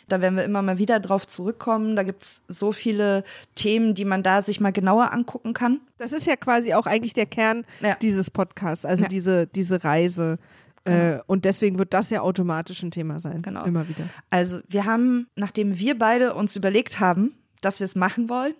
Da 0.08 0.20
werden 0.20 0.36
wir 0.36 0.44
immer 0.44 0.62
mal 0.62 0.78
wieder 0.78 0.98
drauf 0.98 1.26
zurückkommen. 1.26 1.94
Da 1.94 2.02
gibt 2.02 2.22
es 2.22 2.42
so 2.48 2.72
viele 2.72 3.22
Themen, 3.54 3.94
die 3.94 4.04
man 4.04 4.24
da 4.24 4.42
sich 4.42 4.60
mal 4.60 4.72
genauer 4.72 5.12
angucken 5.12 5.54
kann. 5.54 5.80
Das 5.98 6.12
ist 6.12 6.26
ja 6.26 6.34
quasi 6.34 6.74
auch 6.74 6.86
eigentlich 6.86 7.14
der 7.14 7.26
Kern 7.26 7.64
ja. 7.80 7.94
dieses 8.02 8.30
Podcasts, 8.30 8.84
also 8.84 9.04
ja. 9.04 9.08
diese, 9.08 9.46
diese 9.46 9.84
Reise. 9.84 10.38
Genau. 10.84 10.98
Äh, 10.98 11.22
und 11.26 11.44
deswegen 11.44 11.78
wird 11.78 11.94
das 11.94 12.10
ja 12.10 12.22
automatisch 12.22 12.82
ein 12.82 12.90
Thema 12.90 13.20
sein. 13.20 13.42
Genau. 13.42 13.64
Immer 13.64 13.88
wieder. 13.88 14.04
Also 14.30 14.60
wir 14.68 14.84
haben, 14.84 15.28
nachdem 15.36 15.78
wir 15.78 15.96
beide 15.96 16.34
uns 16.34 16.56
überlegt 16.56 16.98
haben, 16.98 17.34
dass 17.60 17.78
wir 17.78 17.84
es 17.84 17.94
machen 17.94 18.28
wollen, 18.28 18.54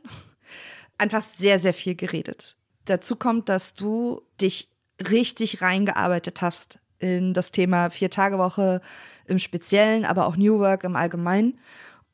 einfach 0.99 1.23
sehr, 1.23 1.59
sehr 1.59 1.75
viel 1.75 1.95
geredet. 1.95 2.57
Dazu 2.85 3.17
kommt, 3.17 3.49
dass 3.49 3.75
du 3.75 4.23
dich 4.41 4.69
richtig 5.09 5.63
reingearbeitet 5.63 6.43
hast 6.43 6.79
in 6.99 7.35
das 7.35 7.53
Thema 7.53 7.91
Vier-Tage-Woche 7.91 8.81
im 9.27 9.39
Speziellen, 9.39 10.05
aber 10.05 10.27
auch 10.27 10.37
New 10.37 10.59
Work 10.59 10.85
im 10.85 10.97
Allgemeinen, 10.97 11.59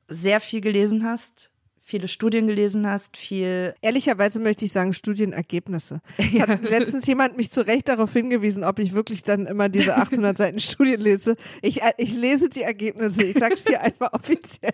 sehr 0.08 0.40
viel 0.40 0.60
gelesen 0.60 1.04
hast, 1.04 1.50
viele 1.86 2.08
Studien 2.08 2.48
gelesen 2.48 2.86
hast, 2.86 3.16
viel. 3.16 3.74
Ehrlicherweise 3.80 4.40
möchte 4.40 4.64
ich 4.64 4.72
sagen, 4.72 4.92
Studienergebnisse. 4.92 6.00
Es 6.18 6.40
hat 6.40 6.68
letztens 6.68 7.06
jemand 7.06 7.36
mich 7.36 7.50
zu 7.50 7.64
Recht 7.66 7.88
darauf 7.88 8.12
hingewiesen, 8.12 8.64
ob 8.64 8.78
ich 8.80 8.92
wirklich 8.92 9.22
dann 9.22 9.46
immer 9.46 9.68
diese 9.68 9.96
800 9.96 10.36
Seiten 10.36 10.60
Studien 10.60 11.00
lese. 11.00 11.36
Ich, 11.62 11.82
äh, 11.82 11.92
ich 11.96 12.12
lese 12.12 12.48
die 12.48 12.62
Ergebnisse. 12.62 13.24
Ich 13.24 13.38
sage 13.38 13.54
es 13.54 13.64
dir 13.64 13.80
einfach 13.82 14.12
offiziell. 14.12 14.72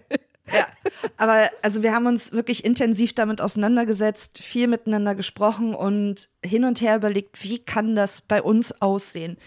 Ja, 0.52 0.66
aber 1.16 1.50
also 1.62 1.82
wir 1.82 1.94
haben 1.94 2.06
uns 2.06 2.32
wirklich 2.32 2.64
intensiv 2.64 3.14
damit 3.14 3.40
auseinandergesetzt, 3.40 4.38
viel 4.38 4.68
miteinander 4.68 5.14
gesprochen 5.14 5.74
und 5.74 6.28
hin 6.44 6.64
und 6.64 6.80
her 6.80 6.96
überlegt, 6.96 7.42
wie 7.42 7.58
kann 7.58 7.96
das 7.96 8.20
bei 8.20 8.42
uns 8.42 8.80
aussehen? 8.82 9.38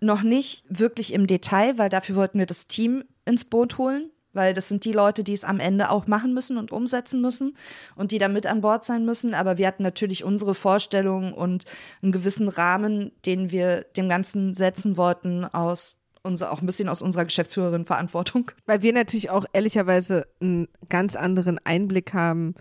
Noch 0.00 0.22
nicht 0.22 0.64
wirklich 0.68 1.12
im 1.12 1.26
Detail, 1.26 1.78
weil 1.78 1.88
dafür 1.88 2.16
wollten 2.16 2.38
wir 2.38 2.46
das 2.46 2.66
Team 2.66 3.04
ins 3.24 3.44
Boot 3.44 3.78
holen, 3.78 4.10
weil 4.32 4.52
das 4.54 4.68
sind 4.68 4.84
die 4.84 4.92
Leute, 4.92 5.24
die 5.24 5.32
es 5.32 5.44
am 5.44 5.60
Ende 5.60 5.90
auch 5.90 6.06
machen 6.06 6.34
müssen 6.34 6.58
und 6.58 6.72
umsetzen 6.72 7.20
müssen 7.20 7.56
und 7.96 8.12
die 8.12 8.18
da 8.18 8.28
mit 8.28 8.46
an 8.46 8.60
Bord 8.60 8.84
sein 8.84 9.04
müssen. 9.04 9.34
Aber 9.34 9.56
wir 9.58 9.66
hatten 9.66 9.82
natürlich 9.82 10.24
unsere 10.24 10.54
Vorstellungen 10.54 11.32
und 11.32 11.64
einen 12.02 12.12
gewissen 12.12 12.48
Rahmen, 12.48 13.12
den 13.24 13.50
wir 13.50 13.82
dem 13.96 14.08
Ganzen 14.08 14.54
setzen 14.54 14.96
wollten 14.96 15.44
aus 15.44 15.96
unser, 16.24 16.50
auch 16.50 16.60
ein 16.60 16.66
bisschen 16.66 16.88
aus 16.88 17.02
unserer 17.02 17.24
Geschäftsführerin 17.24 17.84
Verantwortung. 17.84 18.50
Weil 18.66 18.82
wir 18.82 18.92
natürlich 18.92 19.30
auch 19.30 19.44
ehrlicherweise 19.52 20.26
einen 20.40 20.68
ganz 20.88 21.14
anderen 21.14 21.58
Einblick 21.64 22.12
haben 22.12 22.54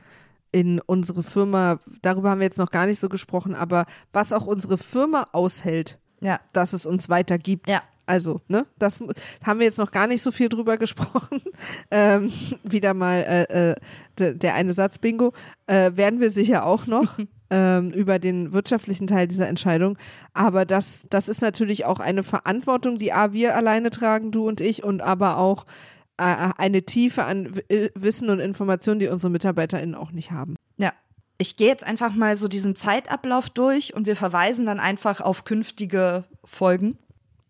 in 0.52 0.80
unsere 0.80 1.24
Firma. 1.24 1.80
Darüber 2.02 2.30
haben 2.30 2.40
wir 2.40 2.46
jetzt 2.46 2.60
noch 2.60 2.72
gar 2.72 2.86
nicht 2.86 3.00
so 3.00 3.10
gesprochen, 3.10 3.56
aber 3.56 3.86
was 4.12 4.34
auch 4.34 4.46
unsere 4.46 4.78
Firma 4.78 5.26
aushält, 5.32 5.98
ja. 6.22 6.40
dass 6.52 6.74
es 6.74 6.86
uns 6.86 7.10
weiter 7.10 7.38
gibt. 7.38 7.70
Ja. 7.70 7.82
Also, 8.06 8.42
ne, 8.50 8.66
das 8.78 9.00
haben 9.46 9.60
wir 9.60 9.66
jetzt 9.66 9.78
noch 9.78 9.92
gar 9.92 10.08
nicht 10.08 10.22
so 10.22 10.32
viel 10.32 10.50
drüber 10.50 10.78
gesprochen. 10.78 11.42
Ähm, 11.90 12.32
wieder 12.64 12.94
mal 12.94 13.48
äh, 13.50 13.72
äh, 13.72 14.36
der 14.36 14.56
eine 14.56 14.74
Satz 14.74 14.98
Bingo. 14.98 15.34
Äh, 15.68 15.92
werden 15.96 16.20
wir 16.20 16.32
sicher 16.32 16.66
auch 16.66 16.86
noch. 16.86 17.18
ähm, 17.54 17.92
über 17.92 18.18
den 18.18 18.52
wirtschaftlichen 18.52 19.06
Teil 19.06 19.28
dieser 19.28 19.48
Entscheidung. 19.48 19.98
Aber 20.34 20.66
das, 20.66 21.06
das 21.12 21.30
ist 21.30 21.42
natürlich 21.42 21.86
auch 21.86 22.00
eine 22.00 22.24
Verantwortung, 22.24 22.98
die 22.98 23.14
A, 23.14 23.32
wir 23.32 23.56
alleine 23.56 23.92
tragen, 23.92 24.32
du 24.32 24.48
und 24.48 24.60
ich, 24.60 24.84
und 24.84 25.02
aber 25.02 25.38
auch 25.38 25.66
äh, 26.18 26.50
eine 26.58 26.84
Tiefe 26.84 27.26
an 27.26 27.54
Wissen 27.94 28.32
und 28.32 28.40
Informationen, 28.40 29.00
die 29.00 29.08
unsere 29.08 29.30
MitarbeiterInnen 29.30 29.94
auch 29.94 30.12
nicht 30.12 30.32
haben. 30.32 30.56
Ja. 30.78 30.92
Ich 31.38 31.56
gehe 31.56 31.68
jetzt 31.68 31.86
einfach 31.86 32.16
mal 32.16 32.36
so 32.36 32.48
diesen 32.48 32.76
Zeitablauf 32.76 33.50
durch 33.50 33.94
und 33.94 34.08
wir 34.08 34.16
verweisen 34.16 34.66
dann 34.66 34.80
einfach 34.80 35.22
auf 35.22 35.46
künftige 35.46 36.24
Folgen. 36.44 36.98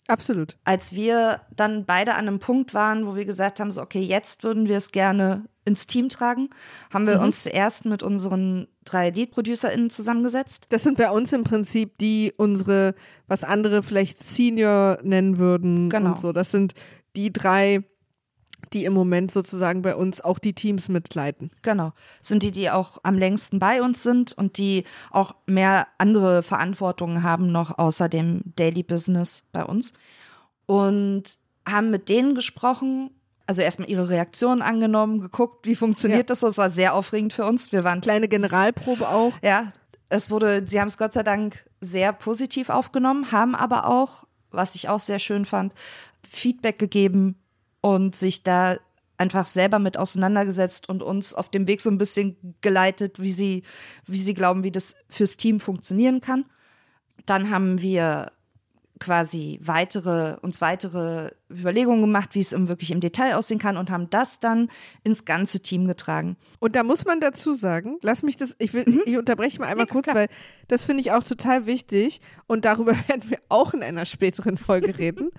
Absolut. 0.08 0.58
Als 0.66 0.94
wir 0.94 1.40
dann 1.56 1.86
beide 1.86 2.16
an 2.16 2.28
einem 2.28 2.40
Punkt 2.40 2.74
waren, 2.74 3.08
wo 3.08 3.16
wir 3.16 3.24
gesagt 3.24 3.62
haben, 3.62 3.72
so 3.72 3.82
okay, 3.82 4.02
jetzt 4.02 4.44
würden 4.44 4.68
wir 4.68 4.76
es 4.76 4.92
gerne 4.92 5.46
ins 5.64 5.88
Team 5.88 6.10
tragen, 6.10 6.50
haben 6.94 7.08
wir 7.08 7.20
mhm. 7.20 7.24
uns 7.24 7.44
zuerst 7.44 7.86
mit 7.86 8.04
unseren 8.04 8.68
drei 8.86 9.10
Lead-ProducerInnen 9.10 9.90
zusammengesetzt. 9.90 10.66
Das 10.70 10.84
sind 10.84 10.98
bei 10.98 11.10
uns 11.10 11.34
im 11.34 11.44
Prinzip 11.44 11.98
die 11.98 12.34
unsere, 12.38 12.96
was 13.28 13.44
andere 13.44 13.84
vielleicht 13.84 14.24
Senior 14.24 15.00
nennen 15.04 15.38
würden 15.38 15.90
genau. 15.90 16.12
und 16.12 16.20
so. 16.20 16.32
Das 16.32 16.52
sind 16.52 16.74
die 17.16 17.32
drei, 17.32 17.84
die 18.74 18.86
im 18.86 18.94
Moment 18.94 19.32
sozusagen 19.32 19.82
bei 19.82 19.96
uns 19.96 20.22
auch 20.22 20.40
die 20.40 20.54
Teams 20.54 20.90
mitleiten. 20.90 21.52
Genau. 21.62 21.92
Sind 22.22 22.44
die, 22.44 22.52
die 22.52 22.70
auch 22.70 23.00
am 23.04 23.18
längsten 23.18 23.60
bei 23.60 23.82
uns 23.82 24.04
sind 24.04 24.34
und 24.34 24.58
die 24.58 24.84
auch 25.12 25.36
mehr 25.46 25.88
andere 25.98 26.44
Verantwortungen 26.44 27.24
haben 27.24 27.52
noch 27.52 27.78
außer 27.78 28.10
dem 28.10 28.42
Daily 28.56 28.84
Business 28.84 29.44
bei 29.52 29.64
uns. 29.64 29.94
Und 30.66 31.38
haben 31.68 31.92
mit 31.92 32.10
denen 32.10 32.36
gesprochen 32.36 33.12
also 33.46 33.62
erstmal 33.62 33.90
ihre 33.90 34.10
Reaktion 34.10 34.62
angenommen, 34.62 35.20
geguckt, 35.20 35.66
wie 35.66 35.76
funktioniert 35.76 36.22
ja. 36.22 36.26
das. 36.26 36.42
Das 36.42 36.58
war 36.58 36.70
sehr 36.70 36.94
aufregend 36.94 37.34
für 37.34 37.46
uns. 37.46 37.72
Wir 37.72 37.84
waren 37.84 38.02
kleine 38.02 38.28
Generalprobe 38.28 39.08
auch. 39.08 39.34
Ja, 39.42 39.74
es 40.10 40.30
wurde, 40.30 40.66
sie 40.66 40.80
haben 40.80 40.88
es 40.88 40.98
Gott 40.98 41.14
sei 41.14 41.24
Dank 41.24 41.66
sehr 41.82 42.14
positiv 42.14 42.70
aufgenommen, 42.70 43.32
haben 43.32 43.56
aber 43.56 43.88
auch, 43.88 44.26
was 44.52 44.76
ich 44.76 44.88
auch 44.88 45.00
sehr 45.00 45.20
schön 45.20 45.46
fand, 45.46 45.74
Feedback 46.30 46.80
gegeben 46.80 47.36
und 47.82 48.16
sich 48.16 48.44
da 48.44 48.78
einfach 49.18 49.46
selber 49.46 49.80
mit 49.80 49.98
auseinandergesetzt 49.98 50.90
und 50.90 51.04
uns 51.04 51.34
auf 51.34 51.50
dem 51.50 51.68
Weg 51.68 51.82
so 51.82 51.90
ein 51.90 51.98
bisschen 51.98 52.56
geleitet, 52.62 53.20
wie 53.20 53.32
sie, 53.32 53.64
wie 54.06 54.18
sie 54.18 54.34
glauben, 54.34 54.64
wie 54.64 54.72
das 54.72 54.96
fürs 55.10 55.38
Team 55.38 55.60
funktionieren 55.60 56.22
kann. 56.22 56.46
Dann 57.26 57.50
haben 57.50 57.82
wir 57.82 58.32
quasi 59.04 59.60
weitere, 59.62 60.38
uns 60.42 60.62
weitere 60.62 61.32
Überlegungen 61.52 62.02
gemacht, 62.02 62.30
wie 62.34 62.40
es 62.40 62.54
im, 62.54 62.70
wirklich 62.70 62.90
im 62.92 63.02
Detail 63.02 63.36
aussehen 63.36 63.60
kann 63.60 63.76
und 63.76 63.92
haben 63.92 64.10
das 64.10 64.40
dann 64.40 64.70
ins 65.04 65.26
ganze 65.26 65.60
Team 65.60 65.88
getragen. 65.88 66.38
Und 66.60 66.78
da 66.78 66.84
muss 66.84 67.04
man 67.04 67.20
dazu 67.20 67.54
sagen, 67.54 67.98
lass 68.02 68.24
mich 68.24 68.38
das, 68.38 68.56
ich 68.60 68.74
will, 68.74 68.86
mhm. 68.88 69.02
ich 69.06 69.18
unterbreche 69.18 69.60
mal 69.60 69.68
einmal 69.68 69.88
ja, 69.88 69.92
kurz, 69.92 70.06
klar. 70.06 70.16
weil 70.16 70.28
das 70.70 70.86
finde 70.86 71.02
ich 71.02 71.12
auch 71.12 71.24
total 71.24 71.66
wichtig 71.66 72.22
und 72.48 72.64
darüber 72.64 72.94
werden 73.08 73.30
wir 73.30 73.40
auch 73.50 73.74
in 73.74 73.84
einer 73.84 74.06
späteren 74.06 74.56
Folge 74.56 74.98
reden, 74.98 75.32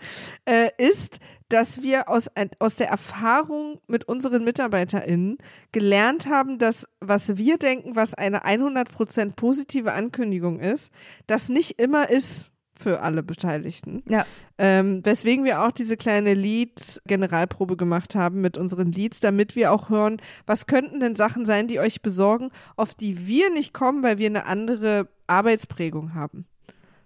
äh, 0.45 0.69
ist, 0.77 1.21
dass 1.49 1.83
wir 1.83 2.11
aus, 2.11 2.27
aus 2.59 2.77
der 2.77 2.89
Erfahrung 2.89 3.81
mit 3.87 4.05
unseren 4.07 4.45
MitarbeiterInnen 4.45 5.39
gelernt 5.73 6.27
haben, 6.27 6.59
dass 6.59 6.87
was 7.01 7.39
wir 7.39 7.57
denken, 7.57 7.97
was 7.97 8.13
eine 8.13 8.45
100% 8.45 9.37
positive 9.37 9.93
Ankündigung 9.93 10.61
ist, 10.61 10.91
das 11.27 11.49
nicht 11.49 11.79
immer 11.81 12.11
ist 12.11 12.51
für 12.77 13.03
alle 13.03 13.23
Beteiligten. 13.23 14.03
Ja. 14.09 14.27
Ähm, 14.59 15.01
weswegen 15.05 15.45
wir 15.45 15.63
auch 15.63 15.73
diese 15.73 15.97
kleine 15.97 16.35
Lied-Generalprobe 16.35 17.77
gemacht 17.77 18.15
haben 18.15 18.41
mit 18.41 18.57
unseren 18.57 18.93
Leads, 18.93 19.21
damit 19.21 19.57
wir 19.57 19.73
auch 19.73 19.91
hören, 19.91 20.21
was 20.47 20.67
könnten 20.67 21.01
denn 21.01 21.17
Sachen 21.17 21.47
sein, 21.47 21.69
die 21.69 21.81
euch 21.81 22.03
besorgen, 22.03 22.51
auf 22.77 22.95
die 22.95 23.27
wir 23.27 23.51
nicht 23.51 23.73
kommen, 23.73 24.03
weil 24.03 24.19
wir 24.19 24.27
eine 24.27 24.47
andere 24.47 25.09
Arbeitsprägung 25.27 26.15
haben. 26.15 26.47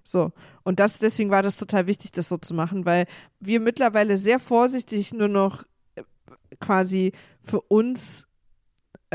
So. 0.02 0.32
Und 0.62 0.80
das, 0.80 0.98
deswegen 0.98 1.30
war 1.30 1.42
das 1.42 1.56
total 1.56 1.86
wichtig, 1.86 2.12
das 2.12 2.28
so 2.28 2.38
zu 2.38 2.54
machen, 2.54 2.86
weil 2.86 3.06
wir 3.40 3.60
mittlerweile 3.60 4.16
sehr 4.16 4.38
vorsichtig 4.38 5.12
nur 5.12 5.28
noch 5.28 5.64
äh, 5.96 6.02
quasi 6.60 7.12
für 7.42 7.60
uns 7.60 8.27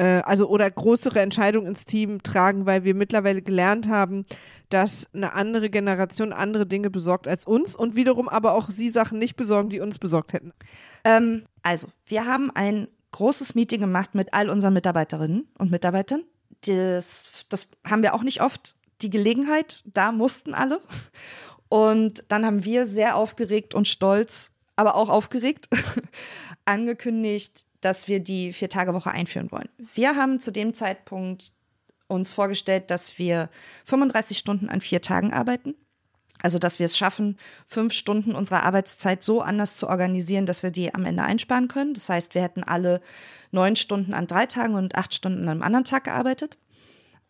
also 0.02 0.48
oder 0.50 0.70
größere 0.70 1.20
Entscheidungen 1.20 1.68
ins 1.68 1.86
Team 1.86 2.24
tragen, 2.24 2.66
weil 2.66 2.84
wir 2.84 2.96
mittlerweile 2.96 3.42
gelernt 3.42 3.88
haben, 3.88 4.26
dass 4.70 5.08
eine 5.14 5.34
andere 5.34 5.70
Generation 5.70 6.34
andere 6.34 6.66
Dinge 6.66 6.90
besorgt 6.90 7.28
als 7.28 7.46
uns 7.46 7.76
und 7.76 7.96
wiederum 7.96 8.28
aber 8.28 8.54
auch 8.54 8.70
sie 8.70 8.90
Sachen 8.90 9.20
nicht 9.20 9.36
besorgen, 9.36 9.70
die 9.70 9.80
uns 9.80 10.00
besorgt 10.00 10.34
hätten. 10.34 10.54
Ähm, 11.04 11.44
also, 11.62 11.88
wir 12.08 12.26
haben 12.26 12.50
ein 12.54 12.88
großes 13.12 13.56
Meeting 13.56 13.82
gemacht 13.82 14.16
mit 14.16 14.34
all 14.34 14.50
unseren 14.50 14.74
Mitarbeiterinnen 14.74 15.48
und 15.58 15.72
Mitarbeitern. 15.72 16.24
Das, 16.66 17.46
das 17.50 17.68
haben 17.88 18.02
wir 18.02 18.14
auch 18.14 18.24
nicht 18.24 18.42
oft 18.42 18.76
die 19.02 19.10
Gelegenheit, 19.10 19.84
da 19.94 20.12
mussten 20.12 20.54
alle. 20.54 20.82
Und 21.70 22.24
dann 22.28 22.46
haben 22.46 22.66
wir 22.66 22.86
sehr 22.86 23.16
aufgeregt 23.16 23.74
und 23.74 23.88
stolz, 23.88 24.52
aber 24.76 24.96
auch 24.96 25.10
aufgeregt, 25.10 25.70
angekündigt, 26.66 27.66
dass 27.84 28.08
wir 28.08 28.20
die 28.20 28.54
Vier-Tage-Woche 28.54 29.12
einführen 29.12 29.52
wollen. 29.52 29.70
Wir 29.94 30.16
haben 30.16 30.40
zu 30.40 30.52
dem 30.52 30.74
Zeitpunkt 30.74 31.52
uns 32.08 32.32
vorgestellt, 32.32 32.90
dass 32.90 33.18
wir 33.18 33.50
35 33.86 34.38
Stunden 34.38 34.70
an 34.70 34.82
vier 34.82 35.02
Tagen 35.02 35.34
arbeiten. 35.34 35.76
Also, 36.42 36.60
dass 36.60 36.80
wir 36.80 36.86
es 36.86 36.98
schaffen, 36.98 37.38
fünf 37.66 37.94
Stunden 37.94 38.36
unserer 38.36 38.64
Arbeitszeit 38.64 39.24
so 39.24 39.42
anders 39.42 39.78
zu 39.78 39.88
organisieren, 39.88 40.46
dass 40.46 40.62
wir 40.62 40.72
die 40.72 40.94
am 40.94 41.06
Ende 41.06 41.24
einsparen 41.24 41.70
können. 41.70 41.94
Das 41.94 42.10
heißt, 42.10 42.36
wir 42.36 42.42
hätten 42.42 42.64
alle 42.64 43.02
neun 43.52 43.78
Stunden 43.78 44.14
an 44.14 44.28
drei 44.28 44.46
Tagen 44.46 44.76
und 44.76 44.96
acht 44.96 45.14
Stunden 45.14 45.44
an 45.44 45.50
einem 45.50 45.62
anderen 45.62 45.86
Tag 45.86 46.04
gearbeitet. 46.04 46.58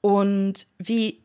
Und 0.02 0.68
wie 0.80 1.23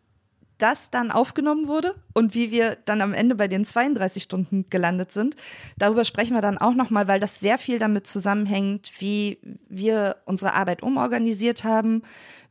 das 0.58 0.90
dann 0.90 1.10
aufgenommen 1.10 1.68
wurde 1.68 1.94
und 2.14 2.34
wie 2.34 2.50
wir 2.50 2.76
dann 2.84 3.00
am 3.00 3.14
Ende 3.14 3.34
bei 3.34 3.48
den 3.48 3.64
32 3.64 4.22
Stunden 4.22 4.66
gelandet 4.70 5.12
sind. 5.12 5.36
Darüber 5.76 6.04
sprechen 6.04 6.34
wir 6.34 6.42
dann 6.42 6.58
auch 6.58 6.74
nochmal, 6.74 7.08
weil 7.08 7.20
das 7.20 7.40
sehr 7.40 7.58
viel 7.58 7.78
damit 7.78 8.06
zusammenhängt, 8.06 8.92
wie 8.98 9.38
wir 9.68 10.16
unsere 10.24 10.54
Arbeit 10.54 10.82
umorganisiert 10.82 11.64
haben, 11.64 12.02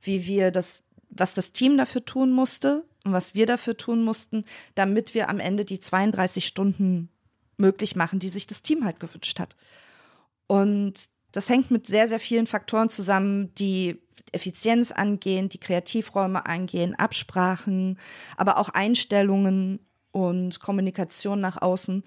wie 0.02 0.26
wir 0.26 0.52
das, 0.52 0.84
was 1.10 1.34
das 1.34 1.52
Team 1.52 1.78
dafür 1.78 2.04
tun 2.06 2.32
musste 2.32 2.86
und 3.04 3.14
was 3.14 3.36
wir 3.36 3.46
dafür 3.46 3.78
tun 3.78 4.04
mussten, 4.04 4.46
damit 4.76 5.14
wir 5.14 5.30
am 5.30 5.40
Ende 5.40 5.66
die 5.66 5.80
32 5.80 6.46
Stunden 6.46 7.10
möglich 7.58 7.96
machen, 7.96 8.20
die 8.20 8.30
sich 8.30 8.48
das 8.48 8.62
Team 8.62 8.86
halt 8.86 9.00
gewünscht 9.00 9.40
hat. 9.40 9.56
Und 10.48 10.94
das 11.32 11.50
hängt 11.50 11.72
mit 11.72 11.88
sehr, 11.88 12.08
sehr 12.08 12.20
vielen 12.20 12.48
Faktoren 12.48 12.90
zusammen, 12.90 13.54
die 13.56 14.02
Effizienz 14.34 14.92
angehen, 14.92 15.50
die 15.50 15.60
Kreativräume 15.60 16.46
angehen, 16.46 16.96
Absprachen, 16.96 17.98
aber 18.36 18.58
auch 18.58 18.70
Einstellungen 18.70 19.80
und 20.12 20.60
Kommunikation 20.60 21.40
nach 21.42 21.62
außen. 21.62 22.04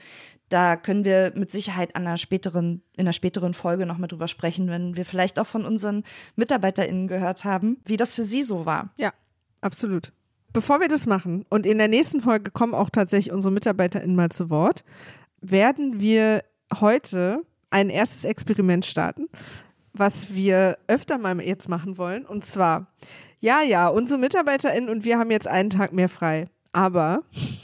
Da 0.49 0.77
können 0.77 1.05
wir 1.05 1.33
mit 1.37 1.53
Sicherheit 1.53 1.95
an 1.95 2.07
einer 2.07 2.17
späteren, 2.17 2.83
in 2.97 3.03
einer 3.03 3.13
späteren 3.13 3.55
Folge 3.55 3.87
nochmal 3.87 4.09
drüber 4.09 4.27
sprechen, 4.27 4.69
wenn 4.69 4.97
wir 4.97 5.05
vielleicht 5.05 5.39
auch 5.39 5.47
von 5.47 5.65
unseren 5.65 6.03
MitarbeiterInnen 6.35 7.07
gehört 7.07 7.45
haben, 7.45 7.79
wie 7.85 7.97
das 7.97 8.17
für 8.17 8.25
sie 8.25 8.43
so 8.43 8.67
war. 8.67 8.91
Ja, 8.97 9.13
absolut. 9.61 10.13
Bevor 10.53 10.81
wir 10.81 10.89
das 10.89 11.07
machen 11.07 11.47
und 11.49 11.67
in 11.67 11.79
der 11.79 11.87
nächsten 11.87 12.21
Folge 12.21 12.51
kommen 12.51 12.75
auch 12.75 12.91
tatsächlich 12.91 13.33
unsere 13.33 13.53
MitarbeiterInnen 13.53 14.17
mal 14.17 14.31
zu 14.31 14.51
Wort, 14.51 14.83
werden 15.41 16.01
wir 16.01 16.43
heute 16.81 17.45
ein 17.71 17.89
erstes 17.89 18.25
Experiment 18.25 18.85
starten 18.85 19.29
was 19.93 20.35
wir 20.35 20.79
öfter 20.87 21.19
mal 21.19 21.41
jetzt 21.41 21.69
machen 21.69 21.99
wollen. 21.99 22.27
Und 22.27 22.45
zwar, 22.45 22.87
ja, 23.41 23.63
ja, 23.63 23.89
unsere 23.89 24.19
MitarbeiterInnen 24.19 24.89
und 24.89 25.05
wir 25.05 25.19
haben 25.19 25.31
jetzt 25.31 25.49
einen 25.49 25.71
Tag 25.71 25.93
mehr 25.93 26.09
frei. 26.09 26.47
Aber 26.73 27.23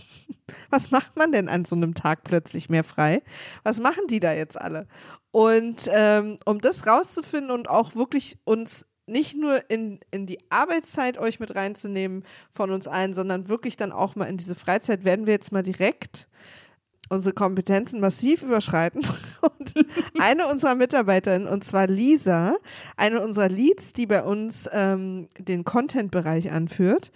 was 0.70 0.90
macht 0.90 1.16
man 1.16 1.32
denn 1.32 1.48
an 1.48 1.64
so 1.64 1.76
einem 1.76 1.94
Tag 1.94 2.24
plötzlich 2.24 2.68
mehr 2.68 2.84
frei? 2.84 3.22
Was 3.62 3.80
machen 3.80 4.06
die 4.08 4.20
da 4.20 4.32
jetzt 4.32 4.60
alle? 4.60 4.86
Und 5.30 5.88
ähm, 5.92 6.38
um 6.44 6.60
das 6.60 6.86
rauszufinden 6.86 7.50
und 7.50 7.68
auch 7.68 7.94
wirklich 7.94 8.38
uns 8.44 8.86
nicht 9.06 9.36
nur 9.36 9.70
in, 9.70 10.00
in 10.10 10.26
die 10.26 10.38
Arbeitszeit 10.50 11.18
euch 11.18 11.38
mit 11.38 11.54
reinzunehmen 11.54 12.24
von 12.52 12.70
uns 12.72 12.88
allen, 12.88 13.14
sondern 13.14 13.48
wirklich 13.48 13.76
dann 13.76 13.92
auch 13.92 14.16
mal 14.16 14.24
in 14.24 14.36
diese 14.36 14.56
Freizeit, 14.56 15.04
werden 15.04 15.26
wir 15.26 15.34
jetzt 15.34 15.52
mal 15.52 15.62
direkt 15.62 16.28
unsere 17.08 17.34
Kompetenzen 17.34 18.00
massiv 18.00 18.42
überschreiten. 18.42 19.02
Und 19.40 19.74
eine 20.18 20.46
unserer 20.46 20.74
Mitarbeiterinnen, 20.74 21.48
und 21.48 21.64
zwar 21.64 21.86
Lisa, 21.86 22.56
eine 22.96 23.20
unserer 23.20 23.48
Leads, 23.48 23.92
die 23.92 24.06
bei 24.06 24.22
uns 24.22 24.68
ähm, 24.72 25.28
den 25.38 25.64
Content-Bereich 25.64 26.50
anführt, 26.50 27.12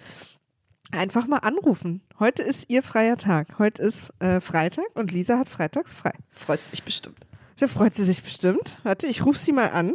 einfach 0.93 1.27
mal 1.27 1.39
anrufen. 1.39 2.03
Heute 2.19 2.43
ist 2.43 2.67
ihr 2.69 2.83
freier 2.83 3.17
Tag. 3.17 3.59
Heute 3.59 3.83
ist 3.83 4.13
äh, 4.21 4.41
Freitag 4.41 4.87
und 4.95 5.13
Lisa 5.13 5.39
hat 5.39 5.49
freitags 5.49 5.95
frei. 5.95 6.13
Freut 6.31 6.63
sich 6.63 6.83
bestimmt. 6.83 7.27
Da 7.59 7.69
freut 7.69 7.95
sie 7.95 8.05
sich 8.05 8.23
bestimmt. 8.23 8.79
Warte, 8.83 9.07
ich 9.07 9.25
rufe 9.25 9.39
sie 9.39 9.53
mal 9.53 9.71
an. 9.71 9.95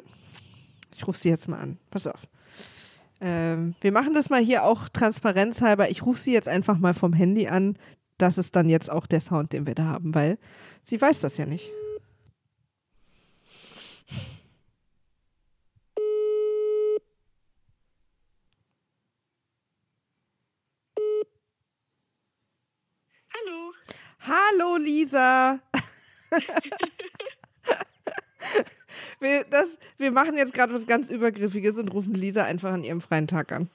Ich 0.93 1.07
rufe 1.07 1.19
sie 1.19 1.29
jetzt 1.29 1.47
mal 1.47 1.59
an. 1.59 1.77
Pass 1.89 2.07
auf. 2.07 2.19
Ähm, 3.21 3.75
wir 3.81 3.91
machen 3.91 4.13
das 4.13 4.29
mal 4.29 4.41
hier 4.41 4.63
auch 4.63 4.89
transparenzhalber. 4.89 5.89
Ich 5.89 6.05
rufe 6.05 6.19
sie 6.19 6.33
jetzt 6.33 6.47
einfach 6.47 6.77
mal 6.77 6.93
vom 6.93 7.13
Handy 7.13 7.47
an 7.47 7.77
das 8.17 8.37
ist 8.37 8.55
dann 8.55 8.69
jetzt 8.69 8.89
auch 8.89 9.07
der 9.07 9.19
Sound, 9.21 9.53
den 9.53 9.67
wir 9.67 9.75
da 9.75 9.85
haben, 9.85 10.15
weil 10.15 10.37
sie 10.83 11.01
weiß 11.01 11.19
das 11.19 11.37
ja 11.37 11.45
nicht. 11.45 11.71
Hallo. 23.33 23.73
Hallo, 24.21 24.77
Lisa. 24.77 25.59
wir, 29.19 29.43
das, 29.45 29.77
wir 29.97 30.11
machen 30.11 30.37
jetzt 30.37 30.53
gerade 30.53 30.73
was 30.73 30.87
ganz 30.87 31.09
Übergriffiges 31.09 31.75
und 31.75 31.89
rufen 31.89 32.13
Lisa 32.13 32.43
einfach 32.43 32.71
an 32.71 32.83
ihrem 32.83 33.01
freien 33.01 33.27
Tag 33.27 33.51
an. 33.51 33.69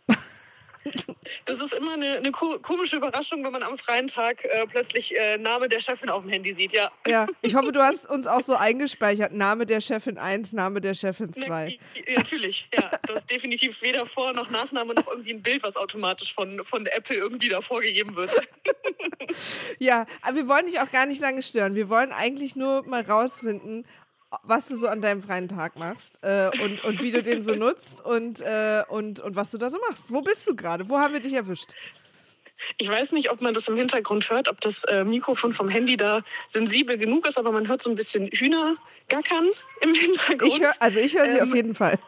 Immer 1.90 2.06
eine, 2.06 2.18
eine 2.18 2.30
komische 2.30 2.96
Überraschung, 2.96 3.42
wenn 3.44 3.50
man 3.50 3.62
am 3.64 3.76
freien 3.76 4.06
Tag 4.06 4.44
äh, 4.44 4.66
plötzlich 4.66 5.16
äh, 5.16 5.38
Name 5.38 5.68
der 5.68 5.80
Chefin 5.80 6.08
auf 6.08 6.22
dem 6.22 6.30
Handy 6.30 6.54
sieht, 6.54 6.72
ja. 6.72 6.90
Ja, 7.06 7.26
ich 7.42 7.56
hoffe, 7.56 7.72
du 7.72 7.80
hast 7.82 8.08
uns 8.10 8.28
auch 8.28 8.42
so 8.42 8.54
eingespeichert. 8.54 9.32
Name 9.32 9.66
der 9.66 9.80
Chefin 9.80 10.16
1, 10.16 10.52
Name 10.52 10.80
der 10.80 10.94
Chefin 10.94 11.32
2. 11.32 11.78
Ja, 12.06 12.18
natürlich, 12.18 12.68
ja. 12.72 12.90
Das 13.08 13.20
ist 13.20 13.30
definitiv 13.30 13.82
weder 13.82 14.06
Vor- 14.06 14.32
noch 14.34 14.50
Nachname 14.50 14.94
noch 14.94 15.08
irgendwie 15.08 15.32
ein 15.32 15.42
Bild, 15.42 15.64
was 15.64 15.74
automatisch 15.74 16.32
von, 16.32 16.64
von 16.64 16.86
Apple 16.86 17.16
irgendwie 17.16 17.48
da 17.48 17.60
vorgegeben 17.60 18.14
wird. 18.14 18.30
ja, 19.78 20.06
aber 20.22 20.36
wir 20.36 20.48
wollen 20.48 20.66
dich 20.66 20.78
auch 20.78 20.90
gar 20.90 21.06
nicht 21.06 21.20
lange 21.20 21.42
stören. 21.42 21.74
Wir 21.74 21.88
wollen 21.88 22.12
eigentlich 22.12 22.54
nur 22.54 22.86
mal 22.86 23.02
rausfinden, 23.02 23.84
was 24.42 24.66
du 24.66 24.76
so 24.76 24.86
an 24.86 25.02
deinem 25.02 25.22
freien 25.22 25.48
Tag 25.48 25.76
machst 25.76 26.20
äh, 26.22 26.50
und, 26.62 26.84
und 26.84 27.02
wie 27.02 27.10
du 27.10 27.22
den 27.22 27.42
so 27.42 27.54
nutzt 27.54 28.04
und, 28.04 28.40
äh, 28.40 28.82
und, 28.88 29.20
und 29.20 29.36
was 29.36 29.50
du 29.50 29.58
da 29.58 29.70
so 29.70 29.78
machst. 29.88 30.12
Wo 30.12 30.22
bist 30.22 30.46
du 30.46 30.54
gerade? 30.54 30.88
Wo 30.88 30.98
haben 30.98 31.12
wir 31.12 31.20
dich 31.20 31.34
erwischt? 31.34 31.72
Ich 32.78 32.88
weiß 32.88 33.12
nicht, 33.12 33.30
ob 33.30 33.40
man 33.40 33.54
das 33.54 33.68
im 33.68 33.76
Hintergrund 33.76 34.28
hört, 34.30 34.48
ob 34.48 34.60
das 34.60 34.84
äh, 34.84 35.04
Mikrofon 35.04 35.52
vom 35.52 35.68
Handy 35.68 35.96
da 35.96 36.22
sensibel 36.46 36.98
genug 36.98 37.26
ist, 37.26 37.38
aber 37.38 37.52
man 37.52 37.66
hört 37.68 37.82
so 37.82 37.90
ein 37.90 37.96
bisschen 37.96 38.28
Hühner 38.28 38.76
gackern 39.08 39.48
im 39.80 39.94
Hintergrund. 39.94 40.52
Ich 40.52 40.60
hör, 40.60 40.72
also 40.78 41.00
ich 41.00 41.16
höre 41.16 41.24
sie 41.32 41.38
Ähm, 41.38 41.48
auf 41.48 41.54
jeden 41.54 41.74
Fall. 41.74 41.98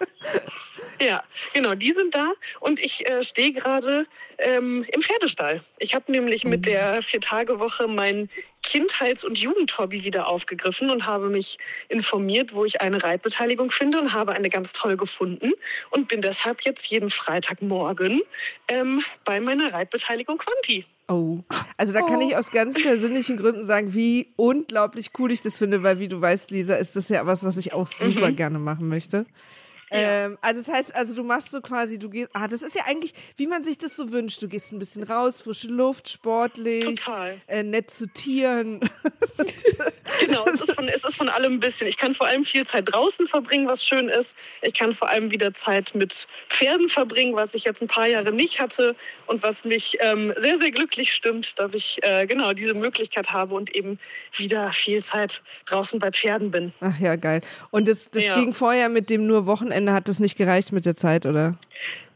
Ja, 1.00 1.22
genau, 1.52 1.74
die 1.74 1.92
sind 1.92 2.14
da 2.14 2.32
und 2.60 2.80
ich 2.80 3.08
äh, 3.08 3.22
stehe 3.22 3.52
gerade 3.52 4.06
ähm, 4.38 4.84
im 4.92 5.02
Pferdestall. 5.02 5.62
Ich 5.78 5.94
habe 5.94 6.10
nämlich 6.10 6.44
mit 6.44 6.66
der 6.66 7.02
Vier-Tage-Woche 7.02 7.88
mein 7.88 8.28
Kindheits- 8.62 9.24
und 9.24 9.38
Jugendhobby 9.38 10.04
wieder 10.04 10.28
aufgegriffen 10.28 10.90
und 10.90 11.06
habe 11.06 11.28
mich 11.28 11.58
informiert, 11.88 12.54
wo 12.54 12.64
ich 12.64 12.80
eine 12.80 13.02
Reitbeteiligung 13.02 13.70
finde 13.70 14.00
und 14.00 14.12
habe 14.12 14.32
eine 14.32 14.48
ganz 14.48 14.72
toll 14.72 14.96
gefunden 14.96 15.52
und 15.90 16.08
bin 16.08 16.20
deshalb 16.20 16.62
jetzt 16.62 16.86
jeden 16.86 17.10
Freitagmorgen 17.10 18.20
ähm, 18.68 19.04
bei 19.24 19.40
meiner 19.40 19.72
Reitbeteiligung 19.72 20.38
Quanti. 20.38 20.84
Oh. 21.08 21.40
Also 21.76 21.92
da 21.92 22.02
kann 22.02 22.20
ich 22.20 22.36
aus 22.36 22.50
ganz 22.50 22.80
persönlichen 22.80 23.36
Gründen 23.36 23.66
sagen, 23.66 23.92
wie 23.92 24.28
unglaublich 24.36 25.10
cool 25.18 25.32
ich 25.32 25.42
das 25.42 25.58
finde, 25.58 25.82
weil 25.82 25.98
wie 25.98 26.08
du 26.08 26.20
weißt, 26.20 26.50
Lisa, 26.50 26.76
ist 26.76 26.96
das 26.96 27.08
ja 27.08 27.26
was, 27.26 27.44
was 27.44 27.56
ich 27.56 27.72
auch 27.72 27.88
super 27.88 28.30
gerne 28.32 28.58
machen 28.58 28.88
möchte. 28.88 29.26
Ähm, 29.92 30.38
also 30.40 30.62
das 30.62 30.72
heißt, 30.72 30.94
also 30.94 31.14
du 31.14 31.22
machst 31.22 31.50
so 31.50 31.60
quasi, 31.60 31.98
du 31.98 32.08
gehst, 32.08 32.30
ah, 32.32 32.48
das 32.48 32.62
ist 32.62 32.74
ja 32.74 32.84
eigentlich, 32.86 33.14
wie 33.36 33.46
man 33.46 33.64
sich 33.64 33.78
das 33.78 33.94
so 33.96 34.10
wünscht. 34.12 34.42
Du 34.42 34.48
gehst 34.48 34.72
ein 34.72 34.78
bisschen 34.78 35.02
raus, 35.02 35.42
frische 35.42 35.68
Luft, 35.68 36.08
sportlich, 36.08 37.00
äh, 37.46 37.62
nett 37.62 37.90
zu 37.90 38.06
Tieren. 38.06 38.80
Genau, 40.20 40.44
es 40.46 40.60
ist, 40.60 40.72
von, 40.74 40.88
es 40.88 41.04
ist 41.04 41.16
von 41.16 41.28
allem 41.28 41.54
ein 41.54 41.60
bisschen. 41.60 41.86
Ich 41.86 41.96
kann 41.96 42.14
vor 42.14 42.26
allem 42.26 42.44
viel 42.44 42.66
Zeit 42.66 42.92
draußen 42.92 43.26
verbringen, 43.26 43.66
was 43.66 43.84
schön 43.84 44.08
ist. 44.08 44.34
Ich 44.62 44.74
kann 44.74 44.94
vor 44.94 45.08
allem 45.08 45.30
wieder 45.30 45.52
Zeit 45.54 45.94
mit 45.94 46.26
Pferden 46.48 46.88
verbringen, 46.88 47.34
was 47.34 47.54
ich 47.54 47.64
jetzt 47.64 47.82
ein 47.82 47.88
paar 47.88 48.06
Jahre 48.06 48.32
nicht 48.32 48.60
hatte 48.60 48.94
und 49.26 49.42
was 49.42 49.64
mich 49.64 49.96
ähm, 50.00 50.32
sehr, 50.36 50.58
sehr 50.58 50.70
glücklich 50.70 51.12
stimmt, 51.12 51.58
dass 51.58 51.74
ich 51.74 51.98
äh, 52.02 52.26
genau 52.26 52.52
diese 52.52 52.74
Möglichkeit 52.74 53.30
habe 53.32 53.54
und 53.54 53.74
eben 53.74 53.98
wieder 54.36 54.70
viel 54.72 55.02
Zeit 55.02 55.42
draußen 55.66 55.98
bei 55.98 56.10
Pferden 56.10 56.50
bin. 56.50 56.72
Ach 56.80 56.98
ja, 56.98 57.16
geil. 57.16 57.40
Und 57.70 57.88
das, 57.88 58.10
das 58.10 58.24
Ja. 58.26 58.34
ging 58.34 58.52
vorher 58.54 58.88
mit 58.88 59.10
dem 59.10 59.26
nur 59.26 59.46
Wochenende, 59.46 59.92
hat 59.92 60.08
das 60.08 60.18
nicht 60.20 60.36
gereicht 60.36 60.72
mit 60.72 60.86
der 60.86 60.96
Zeit, 60.96 61.26
oder? 61.26 61.56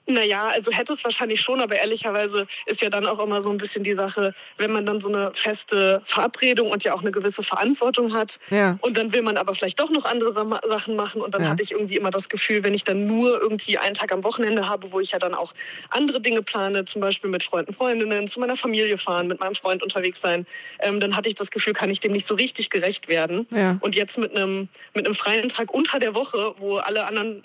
Naja, 0.06 0.48
also 0.48 0.70
hätte 0.70 0.92
es 0.92 1.02
wahrscheinlich 1.02 1.40
schon, 1.40 1.60
aber 1.60 1.76
ehrlicherweise 1.76 2.46
ist 2.66 2.80
ja 2.80 2.90
dann 2.90 3.06
auch 3.06 3.18
immer 3.18 3.40
so 3.40 3.50
ein 3.50 3.56
bisschen 3.58 3.82
die 3.82 3.94
Sache, 3.94 4.34
wenn 4.56 4.72
man 4.72 4.86
dann 4.86 5.00
so 5.00 5.08
eine 5.08 5.32
feste 5.34 6.00
Verabredung 6.04 6.70
und 6.70 6.84
ja 6.84 6.94
auch 6.94 7.00
eine 7.00 7.10
gewisse 7.10 7.42
Verantwortung 7.42 8.14
hat. 8.14 8.38
Ja. 8.50 8.78
Und 8.82 8.96
dann 8.96 9.12
will 9.12 9.22
man 9.22 9.36
aber 9.36 9.54
vielleicht 9.54 9.80
doch 9.80 9.90
noch 9.90 10.04
andere 10.04 10.32
Sa- 10.32 10.60
Sachen 10.66 10.94
machen. 10.94 11.20
Und 11.20 11.34
dann 11.34 11.42
Ja. 11.42 11.48
hatte 11.48 11.62
ich 11.64 11.72
irgendwie 11.72 11.96
immer 11.96 12.10
das 12.10 12.28
Gefühl, 12.28 12.62
wenn 12.62 12.72
ich 12.72 12.84
dann 12.84 13.06
nur 13.06 13.40
irgendwie 13.40 13.78
einen 13.78 13.94
Tag 13.94 14.12
am 14.12 14.22
Wochenende 14.22 14.68
habe, 14.68 14.92
wo 14.92 15.00
ich 15.00 15.10
ja 15.10 15.18
dann 15.18 15.34
auch 15.34 15.52
andere 15.90 16.20
Dinge 16.20 16.42
plane, 16.42 16.84
zum 16.84 17.00
Beispiel 17.00 17.28
mit 17.28 17.42
Freunden, 17.42 17.72
Freundinnen, 17.72 18.28
zu 18.28 18.38
meiner 18.38 18.56
Familie 18.56 18.98
fahren, 18.98 19.26
mit 19.26 19.40
meinem 19.40 19.56
Freund 19.56 19.82
unterwegs 19.82 20.20
sein, 20.20 20.46
ähm, 20.80 21.00
dann 21.00 21.16
hatte 21.16 21.28
ich 21.28 21.34
das 21.34 21.50
Gefühl, 21.50 21.72
kann 21.72 21.90
ich 21.90 21.98
dem 22.00 22.12
nicht 22.12 22.26
so 22.26 22.34
richtig 22.34 22.70
gerecht 22.70 23.08
werden. 23.08 23.46
Ja. 23.50 23.76
Und 23.80 23.96
jetzt 23.96 24.18
mit 24.18 24.36
einem, 24.36 24.68
mit 24.94 25.04
einem 25.04 25.14
freien 25.14 25.48
Tag 25.48 25.74
unter 25.74 25.98
der 25.98 26.14
Woche, 26.14 26.54
wo 26.58 26.76
alle 26.76 27.06
anderen, 27.06 27.42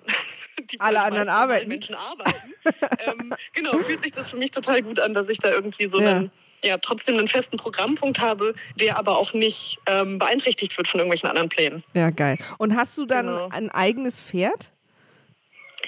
die 0.71 0.79
Alle 0.79 1.01
anderen 1.01 1.29
arbeiten. 1.29 1.67
Menschen 1.67 1.95
arbeiten, 2.09 2.53
ähm, 3.07 3.33
genau, 3.53 3.77
fühlt 3.79 4.01
sich 4.01 4.11
das 4.11 4.29
für 4.29 4.37
mich 4.37 4.51
total 4.51 4.81
gut 4.81 4.99
an, 4.99 5.13
dass 5.13 5.29
ich 5.29 5.39
da 5.39 5.49
irgendwie 5.49 5.87
so 5.89 5.99
Ja. 5.99 6.15
einen, 6.17 6.31
ja, 6.63 6.77
trotzdem 6.77 7.17
einen 7.17 7.27
festen 7.27 7.57
Programmpunkt 7.57 8.19
habe, 8.19 8.53
der 8.79 8.97
aber 8.97 9.17
auch 9.17 9.33
nicht 9.33 9.79
ähm, 9.87 10.19
beeinträchtigt 10.19 10.77
wird 10.77 10.87
von 10.87 10.99
irgendwelchen 10.99 11.27
anderen 11.29 11.49
Plänen. 11.49 11.83
Ja, 11.95 12.11
geil. 12.11 12.37
Und 12.59 12.75
hast 12.75 12.97
du 12.97 13.05
dann 13.05 13.25
Genau. 13.27 13.49
ein 13.49 13.69
eigenes 13.71 14.21
Pferd? 14.21 14.71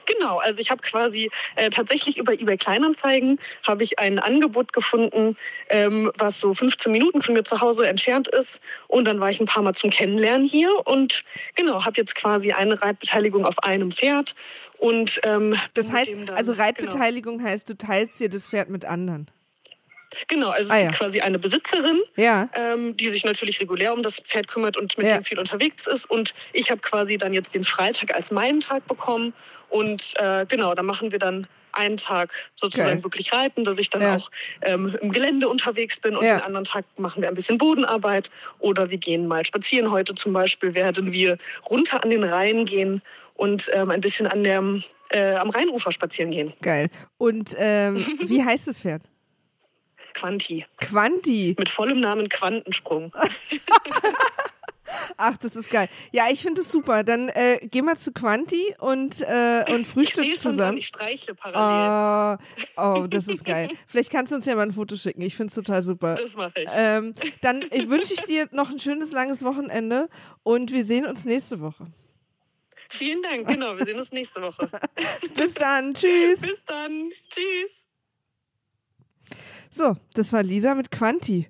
Genau, 0.06 0.38
also 0.40 0.60
ich 0.60 0.70
habe 0.72 0.82
quasi 0.82 1.30
äh, 1.56 1.70
tatsächlich 1.70 2.18
über 2.18 2.34
eBay 2.34 2.58
Kleinanzeigen 2.58 3.40
habe 3.64 3.84
ich 3.84 4.00
ein 4.00 4.20
Angebot 4.20 4.74
gefunden, 4.74 5.38
ähm, 5.70 6.12
was 6.18 6.40
so 6.40 6.54
15 6.54 6.92
Minuten 6.92 7.22
von 7.22 7.34
mir 7.34 7.44
zu 7.44 7.62
Hause 7.62 7.88
entfernt 7.88 8.28
ist. 8.28 8.62
Und 8.88 9.06
dann 9.06 9.20
war 9.20 9.30
ich 9.30 9.40
ein 9.40 9.46
paar 9.46 9.64
Mal 9.64 9.74
zum 9.74 9.90
Kennenlernen 9.90 10.48
hier 10.48 10.70
und 10.86 11.24
genau, 11.56 11.86
habe 11.86 11.98
jetzt 11.98 12.16
quasi 12.16 12.52
eine 12.52 12.82
Reitbeteiligung 12.82 13.46
auf 13.46 13.60
einem 13.60 13.92
Pferd. 13.92 14.36
Und 14.78 15.20
ähm, 15.24 15.56
Das 15.74 15.92
heißt, 15.92 16.12
dann- 16.12 16.36
also 16.36 16.52
genau. 16.54 16.64
Reitbeteiligung 16.64 17.42
heißt, 17.44 17.70
du 17.70 17.78
teilst 17.78 18.20
dir 18.20 18.30
das 18.30 18.50
Pferd 18.50 18.70
mit 18.70 18.86
anderen. 18.86 19.28
Genau, 20.28 20.50
also 20.50 20.70
Ah, 20.72 20.76
es 20.78 20.84
ja. 20.84 20.90
ist 20.92 20.98
quasi 20.98 21.22
eine 21.22 21.40
Besitzerin, 21.40 22.00
Ja. 22.18 22.48
ähm, 22.54 22.96
die 22.96 23.10
sich 23.10 23.26
natürlich 23.26 23.60
regulär 23.60 23.94
um 23.94 24.04
das 24.04 24.20
Pferd 24.20 24.48
kümmert 24.48 24.78
und 24.78 24.96
mit 24.96 25.08
Ja. 25.08 25.18
dem 25.18 25.24
viel 25.24 25.40
unterwegs 25.40 25.88
ist. 25.88 26.08
Und 26.08 26.36
ich 26.54 26.70
habe 26.70 26.82
quasi 26.82 27.18
dann 27.18 27.34
jetzt 27.34 27.56
den 27.56 27.64
Freitag 27.64 28.14
als 28.14 28.30
meinen 28.30 28.60
Tag 28.60 28.88
bekommen. 28.88 29.34
Und 29.74 30.14
äh, 30.18 30.46
genau, 30.48 30.76
da 30.76 30.84
machen 30.84 31.12
wir 31.12 31.18
dann 31.18 31.48
einen 31.72 31.98
Tag 31.98 32.32
sozusagen 32.56 32.98
Geil. 32.98 33.04
wirklich 33.04 33.34
reiten, 33.34 33.64
dass 33.64 33.80
ich 33.80 33.90
dann 33.90 34.04
Ja. 34.04 34.16
auch 34.18 34.30
ähm, 34.62 34.96
im 35.02 35.12
Gelände 35.12 35.50
unterwegs 35.50 36.00
bin. 36.00 36.16
Und 36.16 36.24
Ja. 36.24 36.38
den 36.38 36.44
anderen 36.46 36.66
Tag 36.66 36.86
machen 36.98 37.24
wir 37.24 37.30
ein 37.30 37.34
bisschen 37.34 37.58
Bodenarbeit. 37.58 38.30
Oder 38.60 38.92
wir 38.92 39.00
gehen 39.00 39.28
mal 39.28 39.44
spazieren. 39.44 39.90
Heute 39.90 40.14
zum 40.14 40.32
Beispiel 40.32 40.76
werden 40.76 41.12
wir 41.12 41.40
runter 41.68 42.04
an 42.04 42.12
den 42.12 42.24
Rhein 42.24 42.66
gehen 42.66 43.02
und 43.34 43.72
ähm, 43.74 43.90
ein 43.90 44.02
bisschen 44.02 44.28
an 44.28 44.44
der, 44.44 44.62
äh, 45.10 45.34
am 45.34 45.50
Rheinufer 45.50 45.92
spazieren 45.92 46.30
gehen. 46.30 46.54
Geil. 46.62 46.90
Und 47.18 47.56
ähm, 47.58 48.06
wie 48.22 48.44
heißt 48.44 48.68
das 48.68 48.82
Pferd? 48.82 49.02
Quanti. 50.14 50.68
Quanti. 50.80 51.56
Mit 51.58 51.70
vollem 51.70 52.00
Namen 52.00 52.30
Quantensprung. 52.30 53.12
Ach, 55.18 55.38
das 55.38 55.56
ist 55.56 55.70
geil. 55.70 55.90
Ja, 56.12 56.26
ich 56.30 56.42
finde 56.42 56.62
es 56.62 56.72
super. 56.72 57.04
Dann 57.04 57.30
äh, 57.30 57.60
geh 57.70 57.82
mal 57.82 57.98
zu 57.98 58.12
Quanti 58.12 58.76
und, 58.80 59.22
äh, 59.22 59.66
und 59.70 59.82
Ich 59.82 59.88
Frühstück 59.88 60.24
sehe 60.24 60.34
schon, 60.36 60.52
zusammen. 60.52 60.78
ich 60.78 60.88
streichle 60.88 61.36
parallel. 61.36 62.40
Oh, 62.78 63.04
oh, 63.04 63.08
das 63.08 63.28
ist 63.28 63.46
geil. 63.46 63.70
Vielleicht 63.88 64.12
kannst 64.12 64.32
du 64.32 64.36
uns 64.36 64.46
ja 64.46 64.56
mal 64.56 64.64
ein 64.64 64.72
Foto 64.72 64.96
schicken. 64.96 65.22
Ich 65.22 65.36
finde 65.36 65.50
es 65.50 65.56
total 65.56 65.84
super. 65.84 66.16
Das 66.16 66.36
mache 66.36 66.62
ich. 66.62 66.70
Ähm, 66.74 67.14
dann 67.42 67.62
äh, 67.64 67.88
wünsche 67.90 68.14
ich 68.14 68.22
dir 68.22 68.48
noch 68.52 68.70
ein 68.70 68.80
schönes, 68.80 69.12
langes 69.12 69.44
Wochenende 69.44 70.10
und 70.44 70.72
wir 70.72 70.86
sehen 70.86 71.06
uns 71.06 71.26
nächste 71.26 71.60
Woche. 71.62 71.88
Vielen 72.90 73.24
Dank. 73.24 73.48
Genau, 73.48 73.76
wir 73.78 73.86
sehen 73.86 74.00
uns 74.00 74.12
nächste 74.12 74.42
Woche. 74.42 74.70
Bis 75.34 75.54
dann. 75.56 75.94
Tschüss. 75.94 76.42
Bis 76.42 76.64
dann. 76.66 77.10
Tschüss. 77.30 77.76
So, 79.72 79.98
das 80.14 80.32
war 80.32 80.44
Lisa 80.44 80.76
mit 80.76 80.92
Quanti. 80.92 81.50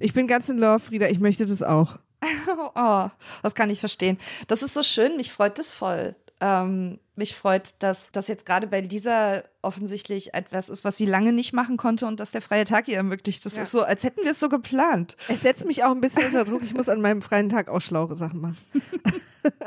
Ich 0.00 0.12
bin 0.12 0.26
ganz 0.26 0.48
in 0.48 0.58
Love, 0.58 0.80
Frieda. 0.80 1.08
Ich 1.08 1.20
möchte 1.20 1.46
das 1.46 1.62
auch. 1.62 1.98
Oh, 2.74 3.08
das 3.42 3.54
kann 3.54 3.70
ich 3.70 3.80
verstehen. 3.80 4.18
Das 4.48 4.62
ist 4.62 4.74
so 4.74 4.82
schön, 4.82 5.16
mich 5.16 5.32
freut 5.32 5.58
das 5.58 5.72
voll. 5.72 6.14
Ähm, 6.42 6.98
mich 7.16 7.34
freut, 7.36 7.74
dass 7.82 8.12
das 8.12 8.26
jetzt 8.28 8.46
gerade 8.46 8.66
bei 8.66 8.80
Lisa 8.80 9.42
offensichtlich 9.60 10.32
etwas 10.32 10.70
ist, 10.70 10.84
was 10.84 10.96
sie 10.96 11.04
lange 11.04 11.32
nicht 11.34 11.52
machen 11.52 11.76
konnte 11.76 12.06
und 12.06 12.18
dass 12.18 12.30
der 12.30 12.40
freie 12.40 12.64
Tag 12.64 12.88
ihr 12.88 12.96
ermöglicht. 12.96 13.44
Das 13.44 13.56
Ja. 13.56 13.62
ist 13.64 13.72
so, 13.72 13.82
als 13.82 14.04
hätten 14.04 14.22
wir 14.24 14.30
es 14.30 14.40
so 14.40 14.48
geplant. 14.48 15.16
Es 15.28 15.42
setzt 15.42 15.66
mich 15.66 15.84
auch 15.84 15.90
ein 15.90 16.00
bisschen 16.00 16.24
unter 16.24 16.46
Druck. 16.46 16.62
Ich 16.62 16.72
muss 16.72 16.88
an 16.88 17.02
meinem 17.02 17.20
freien 17.20 17.50
Tag 17.50 17.68
auch 17.68 17.80
schlaue 17.80 18.16
Sachen 18.16 18.40
machen. 18.40 18.58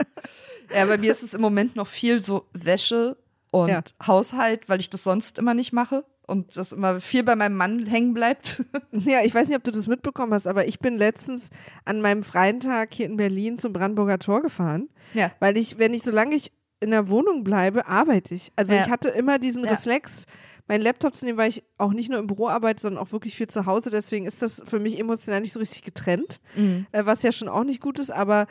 Ja, 0.73 0.85
bei 0.85 0.97
mir 0.97 1.11
ist 1.11 1.21
es 1.21 1.33
im 1.35 1.41
Moment 1.41 1.75
noch 1.75 1.87
viel 1.87 2.19
so 2.19 2.47
Wäsche 2.53 3.17
und 3.51 3.69
Ja. 3.69 3.83
Haushalt, 4.07 4.69
weil 4.69 4.79
ich 4.79 4.89
das 4.89 5.03
sonst 5.03 5.37
immer 5.37 5.53
nicht 5.53 5.71
mache 5.73 6.03
und 6.27 6.55
das 6.57 6.71
immer 6.71 7.01
viel 7.01 7.23
bei 7.23 7.35
meinem 7.35 7.55
Mann 7.57 7.85
hängen 7.85 8.13
bleibt. 8.13 8.63
Ja, 8.91 9.19
ich 9.23 9.33
weiß 9.35 9.47
nicht, 9.47 9.57
ob 9.57 9.63
du 9.63 9.71
das 9.71 9.87
mitbekommen 9.87 10.33
hast, 10.33 10.47
aber 10.47 10.67
ich 10.67 10.79
bin 10.79 10.95
letztens 10.95 11.49
an 11.85 11.99
meinem 12.01 12.23
freien 12.23 12.59
Tag 12.59 12.93
hier 12.93 13.05
in 13.07 13.17
Berlin 13.17 13.57
zum 13.59 13.73
Brandenburger 13.73 14.19
Tor 14.19 14.41
gefahren, 14.41 14.89
Ja. 15.13 15.31
weil 15.39 15.57
ich, 15.57 15.79
wenn 15.79 15.93
ich, 15.93 16.03
solange 16.03 16.35
ich 16.35 16.51
in 16.79 16.91
der 16.91 17.09
Wohnung 17.09 17.43
bleibe, 17.43 17.87
arbeite 17.87 18.35
ich. 18.35 18.51
Also 18.55 18.73
Ja. 18.73 18.83
ich 18.83 18.89
hatte 18.89 19.09
immer 19.09 19.39
diesen 19.39 19.63
Ja. 19.65 19.71
Reflex, 19.71 20.25
meinen 20.67 20.81
Laptop 20.81 21.15
zu 21.15 21.25
nehmen, 21.25 21.37
weil 21.37 21.49
ich 21.49 21.63
auch 21.77 21.91
nicht 21.93 22.09
nur 22.09 22.19
im 22.19 22.27
Büro 22.27 22.47
arbeite, 22.47 22.81
sondern 22.81 23.03
auch 23.03 23.11
wirklich 23.11 23.35
viel 23.35 23.47
zu 23.47 23.65
Hause. 23.65 23.89
Deswegen 23.89 24.25
ist 24.25 24.41
das 24.41 24.61
für 24.65 24.79
mich 24.79 24.99
emotional 24.99 25.41
nicht 25.41 25.53
so 25.53 25.59
richtig 25.59 25.81
getrennt, 25.83 26.39
Mhm. 26.55 26.85
äh, 26.91 27.05
was 27.05 27.23
ja 27.23 27.31
schon 27.31 27.49
auch 27.49 27.63
nicht 27.63 27.81
gut 27.81 27.99
ist, 27.99 28.11
aber 28.11 28.47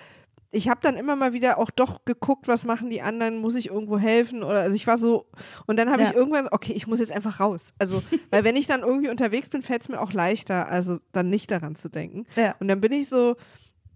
ich 0.52 0.68
habe 0.68 0.80
dann 0.82 0.96
immer 0.96 1.16
mal 1.16 1.32
wieder 1.32 1.58
auch 1.58 1.70
doch 1.70 2.04
geguckt, 2.04 2.46
was 2.46 2.64
machen 2.66 2.90
die 2.90 3.00
anderen, 3.02 3.38
muss 3.38 3.54
ich 3.54 3.68
irgendwo 3.70 3.98
helfen 3.98 4.42
oder 4.42 4.60
also 4.60 4.74
ich 4.76 4.86
war 4.86 4.98
so 4.98 5.26
und 5.66 5.78
dann 5.78 5.90
habe 5.90 6.02
Ja. 6.02 6.10
ich 6.10 6.14
irgendwann, 6.14 6.46
okay, 6.50 6.72
ich 6.74 6.86
muss 6.86 7.00
jetzt 7.00 7.12
einfach 7.12 7.40
raus. 7.40 7.72
Also, 7.78 8.02
weil 8.30 8.44
wenn 8.44 8.54
ich 8.56 8.66
dann 8.66 8.80
irgendwie 8.82 9.08
unterwegs 9.08 9.48
bin, 9.48 9.62
fällt 9.62 9.82
es 9.82 9.88
mir 9.88 10.00
auch 10.00 10.12
leichter, 10.12 10.68
also 10.68 10.98
dann 11.12 11.30
nicht 11.30 11.50
daran 11.50 11.74
zu 11.74 11.88
denken. 11.88 12.26
Ja. 12.36 12.54
Und 12.60 12.68
dann 12.68 12.80
bin 12.82 12.92
ich 12.92 13.08
so, 13.08 13.36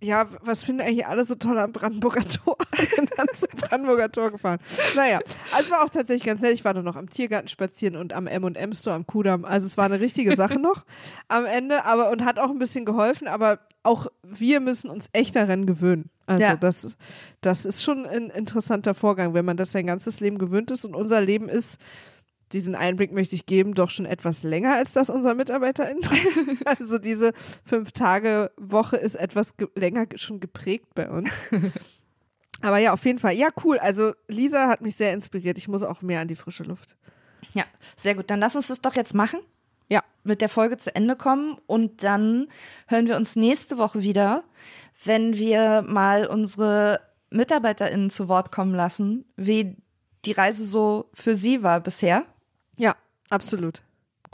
ja, 0.03 0.27
was 0.43 0.63
finden 0.65 0.83
eigentlich 0.83 1.07
alle 1.07 1.25
so 1.25 1.35
toll 1.37 1.59
am 1.59 1.73
Brandenburger 1.73 2.23
Tor? 2.29 2.57
Und 2.99 3.11
dann 3.19 3.27
zum 3.35 3.49
Brandenburger 3.59 4.11
Tor 4.13 4.31
gefahren. 4.31 4.59
Naja, 4.95 5.21
also 5.53 5.65
es 5.65 5.71
war 5.71 5.85
auch 5.85 5.91
tatsächlich 5.91 6.25
ganz 6.25 6.41
nett. 6.43 6.53
Ich 6.55 6.65
war 6.65 6.75
dann 6.75 6.85
noch 6.85 6.97
am 6.97 7.09
Tiergarten 7.09 7.49
spazieren 7.49 7.97
und 7.97 8.13
am 8.13 8.27
M&M 8.27 8.73
Store 8.75 8.97
am 8.97 9.07
Kudamm. 9.07 9.45
Also 9.45 9.67
es 9.67 9.77
war 9.79 9.87
eine 9.87 10.01
richtige 10.01 10.37
Sache 10.37 10.59
noch 10.59 10.85
am 11.29 11.45
Ende, 11.47 11.85
aber 11.85 12.11
und 12.11 12.25
hat 12.25 12.39
auch 12.39 12.51
ein 12.51 12.59
bisschen 12.59 12.85
geholfen, 12.85 13.27
aber 13.29 13.59
auch 13.83 14.07
wir 14.23 14.61
müssen 14.61 14.91
uns 14.91 15.09
echt 15.13 15.35
daran 15.37 15.65
gewöhnen. 15.67 16.11
Also 16.27 16.43
Ja. 16.43 16.57
das, 16.57 16.97
das 17.41 17.65
ist 17.65 17.83
schon 17.83 18.05
ein 18.07 18.31
interessanter 18.31 18.95
Vorgang, 18.95 19.33
wenn 19.35 19.45
man 19.45 19.57
das 19.57 19.73
sein 19.73 19.87
ganzes 19.87 20.21
Leben 20.21 20.39
gewöhnt 20.39 20.71
ist 20.71 20.85
und 20.85 20.95
unser 20.97 21.21
Leben 21.21 21.49
ist, 21.49 21.79
diesen 22.53 22.75
Einblick 22.77 23.13
möchte 23.13 23.35
ich 23.35 23.47
geben, 23.47 23.75
doch 23.75 23.91
schon 23.91 24.07
etwas 24.07 24.43
länger 24.45 24.75
als 24.75 24.93
das 24.93 25.11
unserer 25.11 25.35
MitarbeiterInnen. 25.35 26.03
also 26.65 26.99
diese 26.99 27.33
Fünf-Tage-Woche 27.65 28.97
ist 28.97 29.15
etwas 29.17 29.57
ge 29.57 29.69
länger 29.75 30.07
ge- 30.07 30.19
schon 30.19 30.41
geprägt 30.41 30.87
bei 30.95 31.09
uns. 31.11 31.31
Aber 32.63 32.79
ja, 32.79 32.93
auf 32.93 33.05
jeden 33.05 33.19
Fall. 33.19 33.35
Ja, 33.35 33.49
cool. 33.65 33.79
Also 33.79 34.13
Lisa 34.29 34.69
hat 34.69 34.81
mich 34.81 34.97
sehr 34.97 35.13
inspiriert. 35.13 35.59
Ich 35.59 35.69
muss 35.69 35.83
auch 35.83 36.03
mehr 36.03 36.21
an 36.21 36.29
die 36.29 36.37
frische 36.37 36.63
Luft. 36.65 36.97
Ja, 37.55 37.65
sehr 37.97 38.15
gut. 38.15 38.31
Dann 38.31 38.41
lass 38.41 38.57
uns 38.57 38.69
das 38.69 38.81
doch 38.81 38.95
jetzt 38.95 39.15
machen. 39.15 39.41
Ja. 39.89 40.03
mit 40.25 40.41
der 40.41 40.49
Folge 40.49 40.79
zu 40.79 40.93
Ende 40.97 41.15
kommen 41.15 41.59
und 41.69 42.03
dann 42.03 42.49
hören 42.89 43.07
wir 43.07 43.15
uns 43.17 43.37
nächste 43.37 43.79
Woche 43.79 44.03
wieder, 44.03 44.43
wenn 45.05 45.37
wir 45.37 45.83
mal 45.83 46.27
unsere 46.27 47.01
MitarbeiterInnen 47.31 48.11
zu 48.11 48.29
Wort 48.29 48.53
kommen 48.53 48.75
lassen, 48.75 49.25
wie 49.37 49.77
die 50.25 50.33
Reise 50.33 50.65
so 50.65 51.11
für 51.15 51.35
sie 51.35 51.63
war 51.63 51.81
bisher. 51.81 52.25
Ja, 52.77 52.95
absolut. 53.31 53.83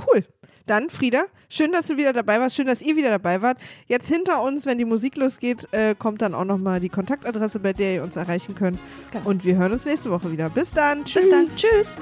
Cool. 0.06 0.24
Dann, 0.66 0.90
Frieda, 0.90 1.24
schön, 1.48 1.72
dass 1.72 1.86
du 1.86 1.96
wieder 1.96 2.12
dabei 2.12 2.38
warst. 2.40 2.54
Schön, 2.54 2.66
dass 2.66 2.82
ihr 2.82 2.96
wieder 2.96 3.10
dabei 3.10 3.42
wart. 3.42 3.58
Jetzt 3.86 4.08
hinter 4.08 4.42
uns, 4.42 4.64
wenn 4.64 4.78
die 4.78 4.84
Musik 4.84 5.16
losgeht, 5.16 5.68
äh, 5.72 5.94
kommt 5.96 6.22
dann 6.22 6.34
auch 6.34 6.44
nochmal 6.44 6.80
die 6.80 6.88
Kontaktadresse, 6.88 7.58
bei 7.58 7.72
der 7.72 7.96
ihr 7.96 8.02
uns 8.02 8.16
erreichen 8.16 8.54
könnt. 8.54 8.78
Genau. 9.10 9.28
Und 9.28 9.44
wir 9.44 9.56
hören 9.56 9.72
uns 9.72 9.84
nächste 9.84 10.10
Woche 10.10 10.30
wieder. 10.30 10.50
Bis 10.50 10.70
dann. 10.70 11.04
Tschüss. 11.04 11.28
Bis 11.28 11.30
dann. 11.30 11.46
Tschüss. 11.46 11.94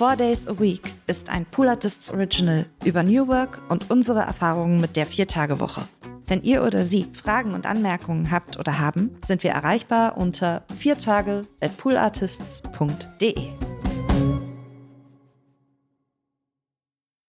Four 0.00 0.16
Days 0.16 0.48
a 0.48 0.58
Week 0.58 0.94
ist 1.08 1.28
ein 1.28 1.44
Pool 1.44 1.68
Original 1.68 2.64
über 2.86 3.02
New 3.02 3.28
Work 3.28 3.60
und 3.68 3.90
unsere 3.90 4.20
Erfahrungen 4.20 4.80
mit 4.80 4.96
der 4.96 5.04
Vier-Tage-Woche. 5.04 5.86
Wenn 6.26 6.42
ihr 6.42 6.64
oder 6.64 6.86
Sie 6.86 7.06
Fragen 7.12 7.52
und 7.52 7.66
Anmerkungen 7.66 8.30
habt 8.30 8.58
oder 8.58 8.78
haben, 8.78 9.18
sind 9.22 9.44
wir 9.44 9.50
erreichbar 9.50 10.16
unter 10.16 10.64
viertage 10.74 11.42
at 11.60 11.76
poolartists.de. 11.76 13.69